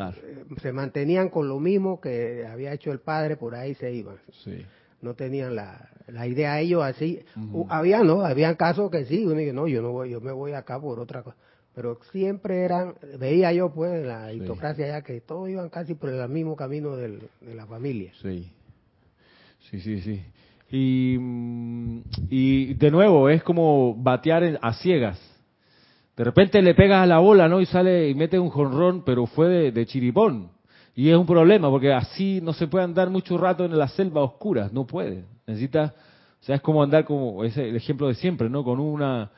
[0.60, 4.16] Se mantenían con lo mismo que había hecho el padre, por ahí se iban.
[4.30, 4.64] Sí
[5.02, 7.20] no tenían la, la idea ellos así.
[7.68, 8.22] Había, ¿no?
[8.22, 11.00] Habían casos que sí, uno dice, no, yo no voy, yo me voy acá por
[11.00, 11.36] otra cosa.
[11.74, 16.28] Pero siempre eran, veía yo pues la aristocracia ya que todos iban casi por el
[16.28, 18.12] mismo camino del, de la familia.
[18.20, 18.50] Sí,
[19.70, 20.22] sí, sí, sí.
[20.72, 25.18] Y, mm, y de nuevo, es como batear a ciegas.
[26.16, 27.60] De repente le pegas a la bola, ¿no?
[27.60, 30.50] Y sale y mete un jonrón, pero fue de, de chiripón.
[30.94, 34.22] Y es un problema porque así no se puede andar mucho rato en la selva
[34.22, 35.24] oscura, no puede.
[35.46, 35.94] Necesita,
[36.40, 38.64] o sea, es como andar como ese el ejemplo de siempre, ¿no?
[38.64, 39.30] Con una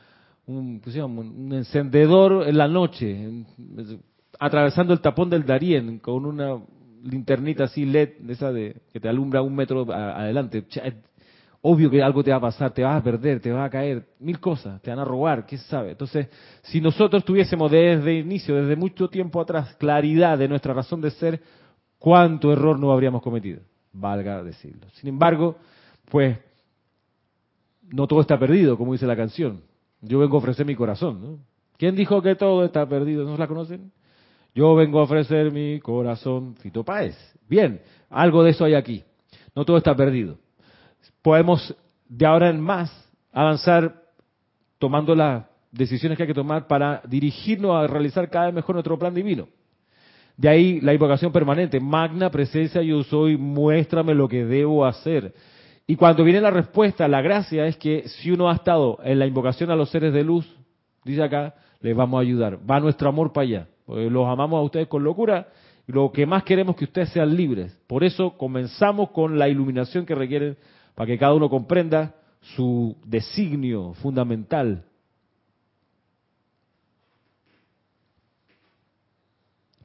[0.45, 3.29] un, un encendedor en la noche,
[4.39, 6.57] atravesando el tapón del Darién con una
[7.03, 10.65] linternita así LED, esa de que te alumbra un metro adelante
[11.65, 14.05] obvio que algo te va a pasar, te vas a perder, te vas a caer,
[14.19, 15.91] mil cosas, te van a robar, qué sabe.
[15.91, 16.27] Entonces,
[16.63, 21.41] si nosotros tuviésemos desde inicio, desde mucho tiempo atrás, claridad de nuestra razón de ser,
[21.97, 23.61] cuánto error no habríamos cometido,
[23.93, 24.87] valga decirlo.
[24.95, 25.55] Sin embargo,
[26.11, 26.37] pues,
[27.89, 29.61] no todo está perdido, como dice la canción.
[30.01, 31.39] Yo vengo a ofrecer mi corazón, ¿no?
[31.77, 33.23] ¿Quién dijo que todo está perdido?
[33.23, 33.93] ¿No la conocen?
[34.53, 37.15] Yo vengo a ofrecer mi corazón, Fito Páez.
[37.47, 39.01] Bien, algo de eso hay aquí.
[39.55, 40.42] No todo está perdido
[41.23, 41.75] podemos
[42.07, 42.91] de ahora en más
[43.31, 44.03] avanzar
[44.77, 48.99] tomando las decisiones que hay que tomar para dirigirnos a realizar cada vez mejor nuestro
[48.99, 49.47] plan divino.
[50.37, 55.33] De ahí la invocación permanente, magna presencia yo soy, muéstrame lo que debo hacer.
[55.87, 59.25] Y cuando viene la respuesta, la gracia es que si uno ha estado en la
[59.25, 60.47] invocación a los seres de luz,
[61.03, 62.59] dice acá, les vamos a ayudar.
[62.69, 63.67] Va nuestro amor para allá.
[63.87, 65.47] Los amamos a ustedes con locura
[65.87, 67.77] y lo que más queremos es que ustedes sean libres.
[67.87, 70.57] Por eso comenzamos con la iluminación que requieren
[70.95, 72.15] para que cada uno comprenda
[72.55, 74.85] su designio fundamental.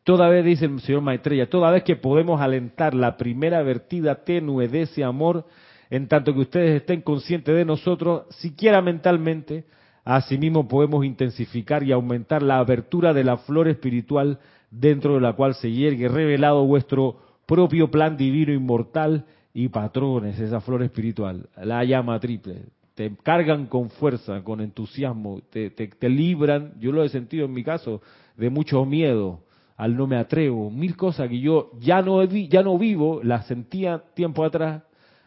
[0.05, 4.67] Toda vez, dice el señor Maitreya, toda vez que podemos alentar la primera vertida tenue
[4.67, 5.45] de ese amor,
[5.91, 9.65] en tanto que ustedes estén conscientes de nosotros, siquiera mentalmente,
[10.05, 14.39] asimismo podemos intensificar y aumentar la abertura de la flor espiritual
[14.71, 20.61] dentro de la cual se yergue revelado vuestro propio plan divino inmortal y patrones, esa
[20.61, 22.67] flor espiritual, la llama triple.
[22.95, 27.63] Te cargan con fuerza, con entusiasmo, te, te, libran, yo lo he sentido en mi
[27.63, 28.03] caso,
[28.37, 29.41] de mucho miedo,
[29.77, 34.03] al no me atrevo, mil cosas que yo ya no, ya no vivo, las sentía
[34.15, 34.83] tiempo atrás,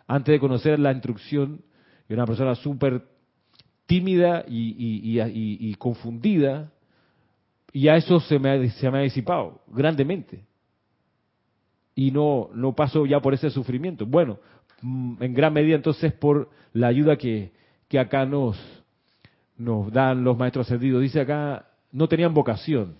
[0.06, 1.62] antes de conocer la instrucción,
[2.10, 3.06] de una persona súper
[3.86, 5.20] tímida y,
[5.60, 6.72] y, confundida,
[7.72, 10.44] y a eso se me, se me ha disipado grandemente
[12.02, 14.08] y no, no paso ya por ese sufrimiento.
[14.08, 14.39] Bueno,
[14.82, 17.52] mm, en gran medida entonces por la ayuda que,
[17.88, 18.58] que acá nos,
[19.56, 21.04] nos dan los maestros ascendidos.
[21.04, 22.95] Dice acá, no tenían vocación.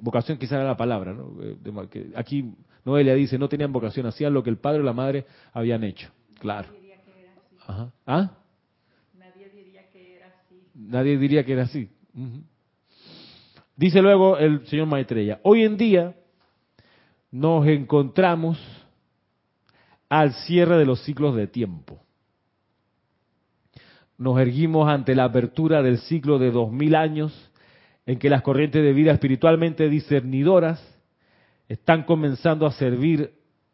[0.00, 1.34] Vocación quizá era la palabra, ¿no?
[1.42, 5.26] Eh, aquí Noelia dice, no tenían vocación, hacían lo que el padre o la madre
[5.52, 6.08] habían hecho.
[6.40, 6.68] Claro.
[7.66, 7.92] Ajá.
[8.06, 8.30] ¿Ah?
[9.18, 10.62] Nadie diría que era así.
[10.74, 11.90] Nadie diría que era así.
[13.76, 16.14] Dice luego el señor Maitreya, hoy en día
[17.30, 18.58] nos encontramos
[20.08, 22.00] al cierre de los ciclos de tiempo.
[24.16, 27.32] Nos erguimos ante la apertura del ciclo de dos mil años
[28.06, 30.82] en que las corrientes de vida espiritualmente discernidoras
[31.68, 33.32] están comenzando a servir,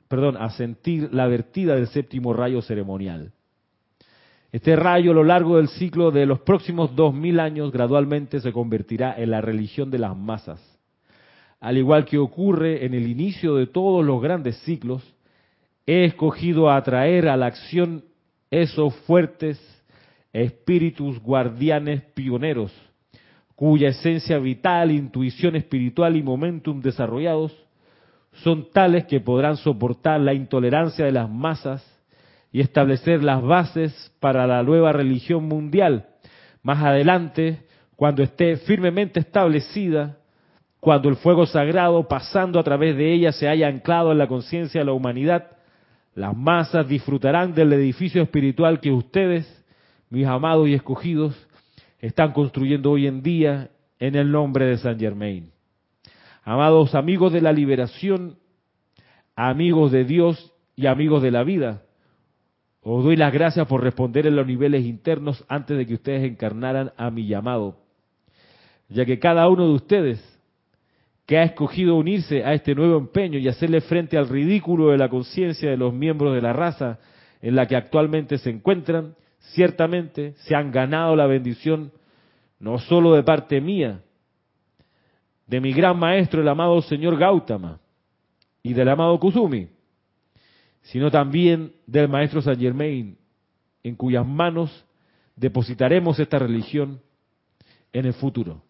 [0.08, 3.32] perdón, a sentir la vertida del séptimo rayo ceremonial.
[4.50, 8.52] Este rayo a lo largo del ciclo de los próximos dos mil años gradualmente se
[8.52, 10.73] convertirá en la religión de las masas
[11.64, 15.02] al igual que ocurre en el inicio de todos los grandes ciclos,
[15.86, 18.04] he escogido atraer a la acción
[18.50, 19.58] esos fuertes
[20.34, 22.70] espíritus guardianes pioneros,
[23.56, 27.56] cuya esencia vital, intuición espiritual y momentum desarrollados
[28.42, 31.82] son tales que podrán soportar la intolerancia de las masas
[32.52, 36.08] y establecer las bases para la nueva religión mundial.
[36.62, 37.62] Más adelante,
[37.96, 40.18] cuando esté firmemente establecida,
[40.84, 44.82] cuando el fuego sagrado pasando a través de ella se haya anclado en la conciencia
[44.82, 45.52] de la humanidad,
[46.14, 49.64] las masas disfrutarán del edificio espiritual que ustedes,
[50.10, 51.34] mis amados y escogidos,
[52.00, 55.50] están construyendo hoy en día en el nombre de San Germain.
[56.42, 58.36] Amados amigos de la liberación,
[59.34, 61.80] amigos de Dios y amigos de la vida,
[62.82, 66.92] os doy las gracias por responder en los niveles internos antes de que ustedes encarnaran
[66.98, 67.78] a mi llamado,
[68.90, 70.33] ya que cada uno de ustedes
[71.26, 75.08] que ha escogido unirse a este nuevo empeño y hacerle frente al ridículo de la
[75.08, 76.98] conciencia de los miembros de la raza
[77.40, 81.92] en la que actualmente se encuentran, ciertamente se han ganado la bendición
[82.58, 84.00] no solo de parte mía,
[85.46, 87.80] de mi gran maestro, el amado señor Gautama,
[88.62, 89.68] y del amado Kusumi,
[90.82, 93.18] sino también del maestro Saint Germain,
[93.82, 94.84] en cuyas manos
[95.36, 97.00] depositaremos esta religión
[97.92, 98.62] en el futuro.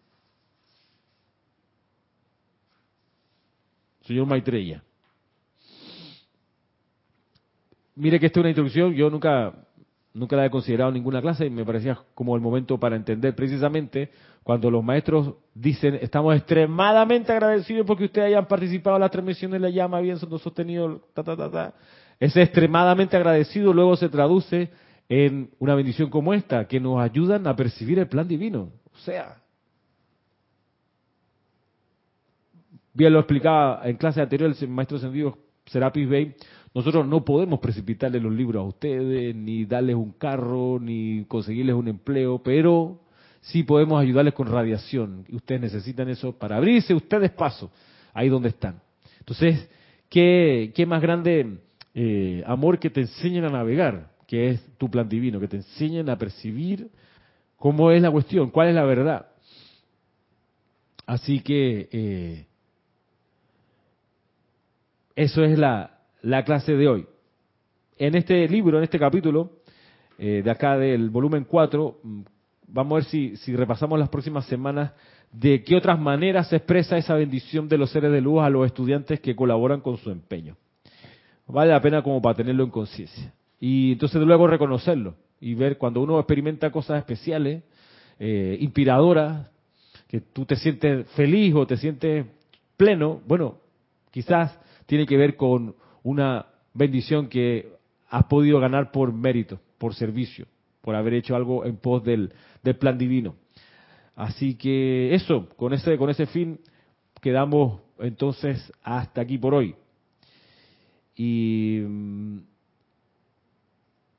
[4.05, 4.83] Señor Maitreya.
[7.95, 9.53] Mire que esta es una introducción, yo nunca,
[10.13, 13.33] nunca la he considerado en ninguna clase y me parecía como el momento para entender
[13.35, 14.09] precisamente
[14.43, 19.67] cuando los maestros dicen, estamos extremadamente agradecidos porque ustedes hayan participado en las transmisiones de
[19.67, 21.73] la llama, bien sostenido, ta, ta, ta, ta.
[22.19, 24.69] Ese extremadamente agradecido luego se traduce
[25.09, 28.71] en una bendición como esta, que nos ayudan a percibir el plan divino.
[28.93, 29.37] O sea,
[32.95, 36.35] bien lo explicaba en clase anterior el maestro Sendido Serapis Bey,
[36.73, 41.87] nosotros no podemos precipitarle los libros a ustedes, ni darles un carro, ni conseguirles un
[41.87, 42.99] empleo, pero
[43.41, 45.25] sí podemos ayudarles con radiación.
[45.31, 47.71] Ustedes necesitan eso para abrirse ustedes paso
[48.13, 48.81] ahí donde están.
[49.19, 49.69] Entonces,
[50.09, 51.59] ¿qué, qué más grande
[51.93, 56.09] eh, amor que te enseñen a navegar, que es tu plan divino, que te enseñen
[56.09, 56.89] a percibir
[57.57, 59.27] cómo es la cuestión, cuál es la verdad?
[61.05, 62.45] Así que eh,
[65.15, 67.05] eso es la, la, clase de hoy.
[67.97, 69.51] En este libro, en este capítulo,
[70.17, 72.21] eh, de acá del volumen 4, mm,
[72.67, 74.91] vamos a ver si, si repasamos las próximas semanas
[75.31, 78.65] de qué otras maneras se expresa esa bendición de los seres de luz a los
[78.65, 80.55] estudiantes que colaboran con su empeño.
[81.47, 83.33] Vale la pena como para tenerlo en conciencia.
[83.59, 87.63] Y entonces luego reconocerlo y ver cuando uno experimenta cosas especiales,
[88.19, 89.47] eh, inspiradoras,
[90.07, 92.25] que tú te sientes feliz o te sientes
[92.77, 93.57] pleno, bueno,
[94.11, 97.73] quizás tiene que ver con una bendición que
[98.09, 100.47] has podido ganar por mérito, por servicio,
[100.81, 102.33] por haber hecho algo en pos del,
[102.79, 103.35] plan divino.
[104.15, 106.59] Así que eso, con ese, con ese fin
[107.21, 109.75] quedamos entonces hasta aquí por hoy.
[111.15, 112.39] Y mm,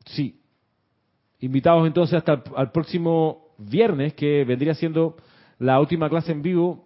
[0.07, 0.41] sí,
[1.41, 5.17] invitados entonces hasta el, próximo viernes, que vendría siendo
[5.59, 6.86] la última clase en vivo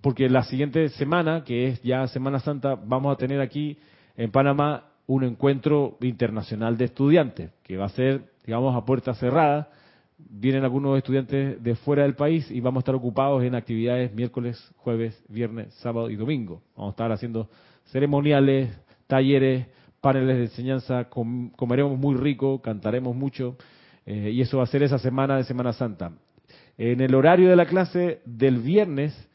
[0.00, 3.78] porque la siguiente semana, que es ya Semana Santa, vamos a tener aquí
[4.16, 9.70] en Panamá un encuentro internacional de estudiantes, que va a ser, digamos, a puerta cerrada.
[10.18, 14.58] Vienen algunos estudiantes de fuera del país y vamos a estar ocupados en actividades miércoles,
[14.76, 16.62] jueves, viernes, sábado y domingo.
[16.76, 17.48] Vamos a estar haciendo
[17.86, 18.76] ceremoniales,
[19.06, 19.66] talleres,
[20.00, 23.56] paneles de enseñanza, comeremos muy rico, cantaremos mucho,
[24.06, 26.12] eh, y eso va a ser esa semana de Semana Santa.
[26.76, 29.27] En el horario de la clase del viernes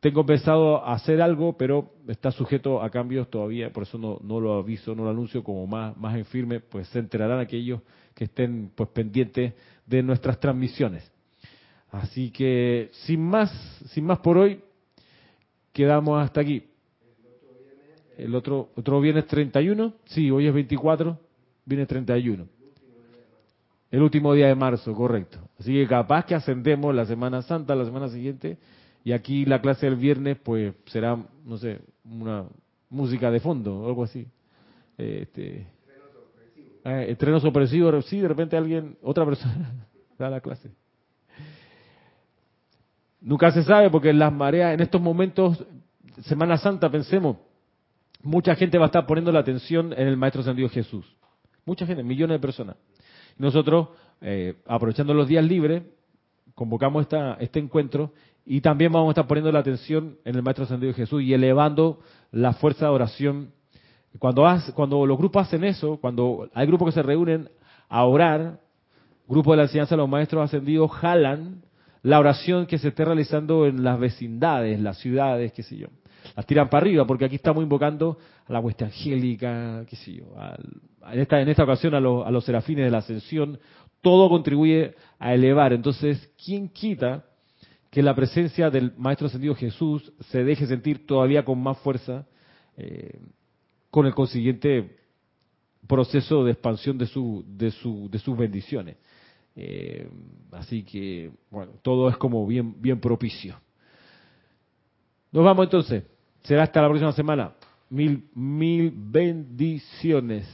[0.00, 4.94] tengo pensado hacer algo, pero está sujeto a cambios todavía, por eso no, lo aviso,
[4.94, 7.80] no lo anuncio como más, más en firme, pues se enterarán aquellos
[8.14, 9.54] que estén pues pendientes
[9.86, 11.10] de nuestras transmisiones.
[11.90, 13.50] Así que sin más,
[13.92, 14.60] sin más por hoy,
[15.72, 16.64] quedamos hasta aquí.
[18.16, 21.18] El otro, otro viernes 31, sí, hoy es 24,
[21.64, 22.46] viene 31.
[23.90, 25.38] El último día de marzo, correcto.
[25.58, 28.58] Así que capaz que ascendemos la Semana Santa, la semana siguiente,
[29.04, 32.44] y aquí la clase del viernes, pues será, no sé, una
[32.90, 34.26] música de fondo o algo así.
[34.96, 35.66] Este,
[36.84, 39.72] eh, estreno sorpresivo, sí, de repente alguien, otra persona
[40.18, 40.70] da la clase.
[43.20, 45.64] Nunca se sabe porque las mareas, en estos momentos,
[46.22, 47.36] Semana Santa, pensemos,
[48.22, 51.04] mucha gente va a estar poniendo la atención en el Maestro Ascendido Jesús.
[51.64, 52.76] Mucha gente, millones de personas.
[53.36, 53.88] Nosotros,
[54.20, 55.82] eh, aprovechando los días libres,
[56.54, 58.12] convocamos esta, este encuentro
[58.50, 62.00] Y también vamos a estar poniendo la atención en el Maestro Ascendido Jesús y elevando
[62.32, 63.52] la fuerza de oración.
[64.18, 67.50] Cuando, cuando los grupos hacen eso, cuando hay grupos que se reúnen
[67.90, 68.58] a orar,
[69.28, 71.62] grupos de la enseñanza de los Maestros Ascendidos jalan
[72.02, 75.88] la oración que se esté realizando en las vecindades, las ciudades, qué sé yo.
[76.34, 80.24] Las tiran para arriba, porque aquí estamos invocando a la hueste angélica, qué sé yo,
[81.12, 83.58] en, esta, en esta ocasión a, a los serafines de la ascensión,
[84.00, 85.74] todo contribuye a elevar.
[85.74, 87.27] Entonces, ¿quién quita
[87.98, 92.28] que la presencia del Maestro Ascendido Jesús se deje sentir todavía con más fuerza
[92.76, 93.18] eh,
[93.90, 94.98] con el consiguiente
[95.84, 98.98] proceso de expansión de, su, de, su, de sus bendiciones.
[99.56, 100.08] Eh,
[100.52, 103.58] así que, bueno, todo es como bien, bien propicio.
[105.32, 106.04] Nos vamos entonces.
[106.44, 107.52] Será hasta la próxima semana.
[107.90, 110.48] Mil, mil bendiciones.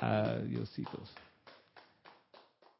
[0.00, 1.27] Adiósitos.